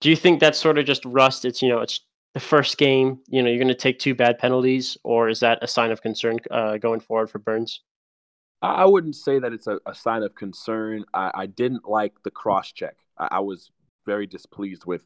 do 0.00 0.10
you 0.10 0.16
think 0.16 0.40
that's 0.40 0.58
sort 0.58 0.78
of 0.78 0.86
just 0.86 1.04
rust? 1.04 1.44
It's 1.44 1.62
you 1.62 1.68
know 1.68 1.80
it's 1.80 2.00
the 2.34 2.40
first 2.40 2.78
game. 2.78 3.20
You 3.28 3.42
know 3.42 3.48
you're 3.48 3.58
going 3.58 3.68
to 3.68 3.74
take 3.74 3.98
two 3.98 4.14
bad 4.14 4.38
penalties, 4.38 4.96
or 5.04 5.28
is 5.28 5.40
that 5.40 5.58
a 5.62 5.68
sign 5.68 5.90
of 5.90 6.02
concern 6.02 6.38
uh, 6.50 6.78
going 6.78 7.00
forward 7.00 7.30
for 7.30 7.38
Burns? 7.38 7.82
I 8.60 8.86
wouldn't 8.86 9.14
say 9.14 9.38
that 9.38 9.52
it's 9.52 9.68
a, 9.68 9.78
a 9.86 9.94
sign 9.94 10.24
of 10.24 10.34
concern. 10.34 11.04
I, 11.14 11.30
I, 11.32 11.46
didn't 11.46 11.88
like 11.88 12.14
the 12.24 12.30
cross 12.32 12.72
check. 12.72 12.96
I, 13.16 13.28
I, 13.32 13.38
was 13.38 13.70
very 14.04 14.26
displeased 14.26 14.84
with 14.84 15.02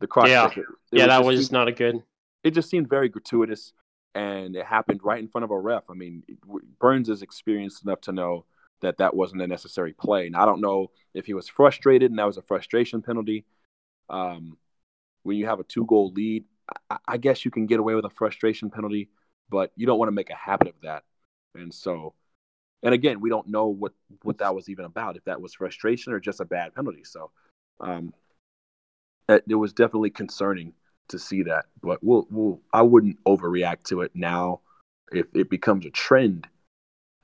the 0.00 0.08
cross 0.08 0.28
yeah. 0.28 0.48
check. 0.48 0.58
It, 0.58 0.64
it 0.90 0.98
yeah, 0.98 1.06
that 1.06 1.24
was 1.24 1.52
not 1.52 1.68
a 1.68 1.72
good. 1.72 2.02
It 2.42 2.50
just 2.50 2.68
seemed 2.68 2.90
very 2.90 3.08
gratuitous, 3.08 3.72
and 4.16 4.56
it 4.56 4.66
happened 4.66 5.00
right 5.04 5.20
in 5.20 5.28
front 5.28 5.44
of 5.44 5.52
a 5.52 5.58
ref. 5.58 5.84
I 5.88 5.94
mean, 5.94 6.24
Burns 6.80 7.08
is 7.08 7.22
experienced 7.22 7.84
enough 7.84 8.00
to 8.02 8.12
know 8.12 8.44
that 8.80 8.98
that 8.98 9.14
wasn't 9.14 9.42
a 9.42 9.46
necessary 9.46 9.92
play. 9.92 10.26
And 10.26 10.36
I 10.36 10.44
don't 10.44 10.60
know 10.60 10.90
if 11.14 11.26
he 11.26 11.34
was 11.34 11.48
frustrated 11.48 12.10
and 12.10 12.18
that 12.18 12.26
was 12.26 12.36
a 12.36 12.42
frustration 12.42 13.02
penalty. 13.02 13.44
Um, 14.08 14.56
when 15.22 15.36
you 15.36 15.46
have 15.46 15.60
a 15.60 15.64
two 15.64 15.84
goal 15.86 16.12
lead, 16.12 16.44
I, 16.90 16.98
I 17.06 17.16
guess 17.16 17.44
you 17.44 17.50
can 17.50 17.66
get 17.66 17.80
away 17.80 17.94
with 17.94 18.04
a 18.04 18.10
frustration 18.10 18.70
penalty, 18.70 19.08
but 19.50 19.72
you 19.76 19.86
don't 19.86 19.98
want 19.98 20.08
to 20.08 20.14
make 20.14 20.30
a 20.30 20.34
habit 20.36 20.68
of 20.68 20.74
that. 20.82 21.04
And 21.54 21.72
so, 21.72 22.14
and 22.82 22.94
again, 22.94 23.20
we 23.20 23.30
don't 23.30 23.48
know 23.48 23.66
what 23.66 23.92
what 24.22 24.38
that 24.38 24.54
was 24.54 24.68
even 24.68 24.84
about. 24.84 25.16
If 25.16 25.24
that 25.24 25.40
was 25.40 25.54
frustration 25.54 26.12
or 26.12 26.20
just 26.20 26.40
a 26.40 26.44
bad 26.44 26.74
penalty. 26.74 27.04
So, 27.04 27.30
um, 27.80 28.12
it, 29.28 29.44
it 29.48 29.54
was 29.54 29.72
definitely 29.72 30.10
concerning 30.10 30.72
to 31.08 31.18
see 31.18 31.42
that. 31.44 31.66
But 31.82 32.02
we'll, 32.02 32.26
we'll 32.30 32.60
I 32.72 32.82
wouldn't 32.82 33.22
overreact 33.24 33.84
to 33.84 34.02
it 34.02 34.12
now. 34.14 34.60
If 35.12 35.26
it 35.34 35.50
becomes 35.50 35.86
a 35.86 35.90
trend, 35.90 36.48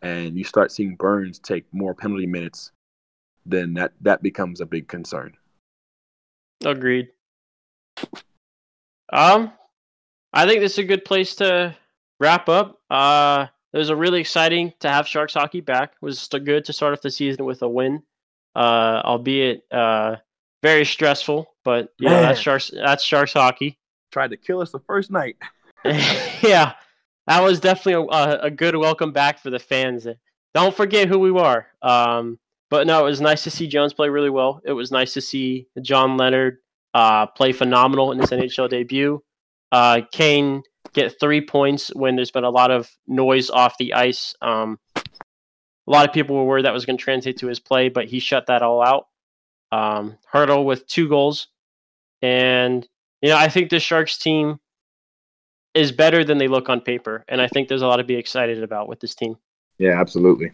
and 0.02 0.36
you 0.36 0.44
start 0.44 0.72
seeing 0.72 0.96
Burns 0.96 1.38
take 1.38 1.64
more 1.72 1.94
penalty 1.94 2.26
minutes, 2.26 2.72
then 3.46 3.74
that 3.74 3.92
that 4.00 4.22
becomes 4.22 4.60
a 4.60 4.66
big 4.66 4.88
concern. 4.88 5.36
Agreed. 6.64 7.08
Um, 9.12 9.52
I 10.32 10.46
think 10.46 10.60
this 10.60 10.72
is 10.72 10.78
a 10.78 10.84
good 10.84 11.04
place 11.04 11.34
to 11.36 11.76
wrap 12.20 12.48
up. 12.48 12.80
Uh, 12.90 13.46
it 13.72 13.78
was 13.78 13.90
a 13.90 13.96
really 13.96 14.20
exciting 14.20 14.72
to 14.80 14.88
have 14.88 15.06
Sharks 15.06 15.34
hockey 15.34 15.60
back. 15.60 15.92
It 15.94 16.04
was 16.04 16.28
good 16.28 16.64
to 16.64 16.72
start 16.72 16.92
off 16.92 17.02
the 17.02 17.10
season 17.10 17.44
with 17.44 17.62
a 17.62 17.68
win, 17.68 18.02
uh, 18.54 19.02
albeit 19.04 19.64
uh, 19.70 20.16
very 20.62 20.84
stressful. 20.84 21.48
But 21.64 21.92
you 21.98 22.08
know, 22.08 22.20
that's 22.20 22.40
Sharks. 22.40 22.70
That's 22.74 23.04
Sharks 23.04 23.32
hockey. 23.32 23.78
Tried 24.10 24.30
to 24.30 24.36
kill 24.36 24.60
us 24.60 24.72
the 24.72 24.80
first 24.80 25.10
night. 25.10 25.36
yeah, 25.84 26.74
that 27.26 27.42
was 27.42 27.60
definitely 27.60 28.06
a, 28.12 28.40
a, 28.42 28.50
good 28.50 28.76
welcome 28.76 29.12
back 29.12 29.38
for 29.38 29.50
the 29.50 29.58
fans. 29.58 30.06
Don't 30.54 30.76
forget 30.76 31.08
who 31.08 31.18
we 31.18 31.32
were. 31.32 31.66
Um, 31.80 32.38
but 32.72 32.86
no, 32.86 33.00
it 33.00 33.10
was 33.10 33.20
nice 33.20 33.44
to 33.44 33.50
see 33.50 33.68
Jones 33.68 33.92
play 33.92 34.08
really 34.08 34.30
well. 34.30 34.62
It 34.64 34.72
was 34.72 34.90
nice 34.90 35.12
to 35.12 35.20
see 35.20 35.66
John 35.82 36.16
Leonard 36.16 36.56
uh, 36.94 37.26
play 37.26 37.52
phenomenal 37.52 38.12
in 38.12 38.18
his 38.18 38.30
NHL 38.30 38.70
debut. 38.70 39.22
Uh, 39.70 40.00
Kane 40.10 40.62
get 40.94 41.20
three 41.20 41.42
points 41.42 41.94
when 41.94 42.16
there's 42.16 42.30
been 42.30 42.44
a 42.44 42.50
lot 42.50 42.70
of 42.70 42.90
noise 43.06 43.50
off 43.50 43.76
the 43.76 43.92
ice. 43.92 44.34
Um, 44.40 44.78
a 44.96 45.02
lot 45.86 46.08
of 46.08 46.14
people 46.14 46.34
were 46.34 46.46
worried 46.46 46.64
that 46.64 46.72
was 46.72 46.86
going 46.86 46.96
to 46.96 47.04
translate 47.04 47.36
to 47.40 47.46
his 47.46 47.60
play, 47.60 47.90
but 47.90 48.06
he 48.06 48.20
shut 48.20 48.46
that 48.46 48.62
all 48.62 48.82
out. 48.82 49.08
Um, 49.70 50.16
Hertl 50.32 50.64
with 50.64 50.86
two 50.86 51.10
goals, 51.10 51.48
and 52.22 52.88
you 53.20 53.28
know 53.28 53.36
I 53.36 53.50
think 53.50 53.68
the 53.68 53.80
Sharks 53.80 54.16
team 54.16 54.60
is 55.74 55.92
better 55.92 56.24
than 56.24 56.38
they 56.38 56.48
look 56.48 56.70
on 56.70 56.80
paper, 56.80 57.26
and 57.28 57.38
I 57.38 57.48
think 57.48 57.68
there's 57.68 57.82
a 57.82 57.86
lot 57.86 57.96
to 57.96 58.04
be 58.04 58.16
excited 58.16 58.62
about 58.62 58.88
with 58.88 59.00
this 59.00 59.14
team. 59.14 59.36
Yeah, 59.76 60.00
absolutely. 60.00 60.52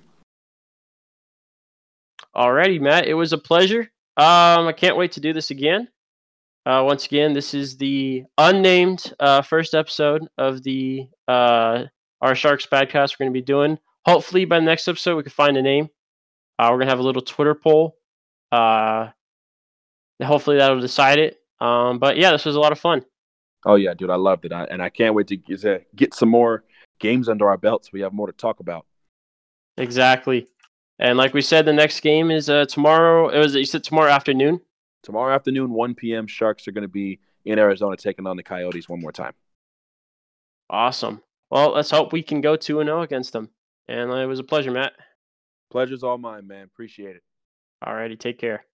Alrighty, 2.39 2.81
Matt. 2.81 3.09
It 3.09 3.15
was 3.15 3.33
a 3.33 3.39
pleasure. 3.39 3.91
Um, 4.17 4.69
I 4.69 4.73
can't 4.73 4.97
wait 4.97 5.11
to 5.13 5.21
do 5.21 5.33
this 5.33 5.51
again. 5.51 5.89
Uh, 6.65 6.85
once 6.87 7.05
again, 7.05 7.33
this 7.33 7.53
is 7.53 7.77
the 7.77 8.23
unnamed 8.39 9.13
uh, 9.19 9.43
first 9.43 9.75
episode 9.75 10.25
of 10.39 10.63
the 10.63 11.09
uh, 11.27 11.87
our 12.21 12.37
Sharks 12.37 12.65
podcast 12.65 13.17
we're 13.19 13.25
going 13.25 13.33
to 13.33 13.41
be 13.41 13.43
doing. 13.43 13.77
Hopefully, 14.07 14.45
by 14.45 14.61
the 14.61 14.65
next 14.65 14.87
episode, 14.87 15.17
we 15.17 15.25
can 15.25 15.33
find 15.33 15.57
a 15.57 15.63
name. 15.63 15.89
Uh, 16.61 16.69
we're 16.71 16.77
going 16.77 16.87
to 16.87 16.93
have 16.93 17.01
a 17.01 17.03
little 17.03 17.23
Twitter 17.23 17.57
poll. 17.57 17.97
Uh, 18.53 19.09
hopefully, 20.23 20.59
that'll 20.59 20.81
decide 20.81 21.19
it. 21.19 21.39
Um, 21.61 21.99
but 21.99 22.19
yeah, 22.19 22.31
this 22.31 22.45
was 22.45 22.55
a 22.55 22.61
lot 22.61 22.71
of 22.71 22.79
fun. 22.79 23.05
Oh 23.67 23.75
yeah, 23.75 23.95
dude, 23.95 24.11
I 24.11 24.17
loved 24.17 24.45
it, 24.45 24.53
I, 24.53 24.63
and 24.67 24.81
I 24.81 24.91
can't 24.91 25.17
wait 25.17 25.27
to 25.27 25.37
get 25.97 26.15
some 26.15 26.29
more 26.29 26.63
games 27.01 27.29
under 27.29 27.49
our 27.49 27.57
belts. 27.57 27.93
We 27.93 28.03
have 28.03 28.13
more 28.13 28.29
to 28.29 28.33
talk 28.33 28.61
about. 28.61 28.87
Exactly. 29.77 30.47
And 30.99 31.17
like 31.17 31.33
we 31.33 31.43
said, 31.43 31.65
the 31.65 31.73
next 31.73 32.01
game 32.01 32.31
is 32.31 32.51
uh, 32.51 32.67
tomorrow. 32.67 33.29
It 33.29 33.39
was 33.39 33.55
you 33.55 33.65
said 33.65 33.85
tomorrow 33.85 34.11
afternoon. 34.11 34.61
Tomorrow 35.03 35.35
afternoon, 35.35 35.71
1 35.71 35.95
p.m. 35.95 36.27
Sharks 36.27 36.67
are 36.67 36.73
going 36.73 36.83
to 36.83 36.89
be 36.89 37.21
in 37.45 37.59
Arizona 37.59 37.97
taking 37.97 38.27
on 38.27 38.37
the 38.37 38.43
Coyotes 38.43 38.89
one 38.89 39.01
more 39.01 39.13
time. 39.13 39.33
Awesome. 40.69 41.23
Well, 41.51 41.73
let's 41.73 41.91
hope 41.91 42.13
we 42.13 42.23
can 42.23 42.41
go 42.41 42.57
2 42.57 42.83
0 42.83 43.03
against 43.03 43.33
them. 43.33 43.51
And 43.87 44.11
it 44.13 44.27
was 44.27 44.41
a 44.41 44.45
pleasure, 44.45 44.71
Matt. 44.71 44.93
Pleasure's 45.71 46.03
all 46.03 46.19
mine, 46.19 46.47
man. 46.47 46.65
Appreciate 46.65 47.17
it. 47.17 47.23
All 47.85 47.95
righty. 47.95 48.17
Take 48.17 48.39
care. 48.39 48.65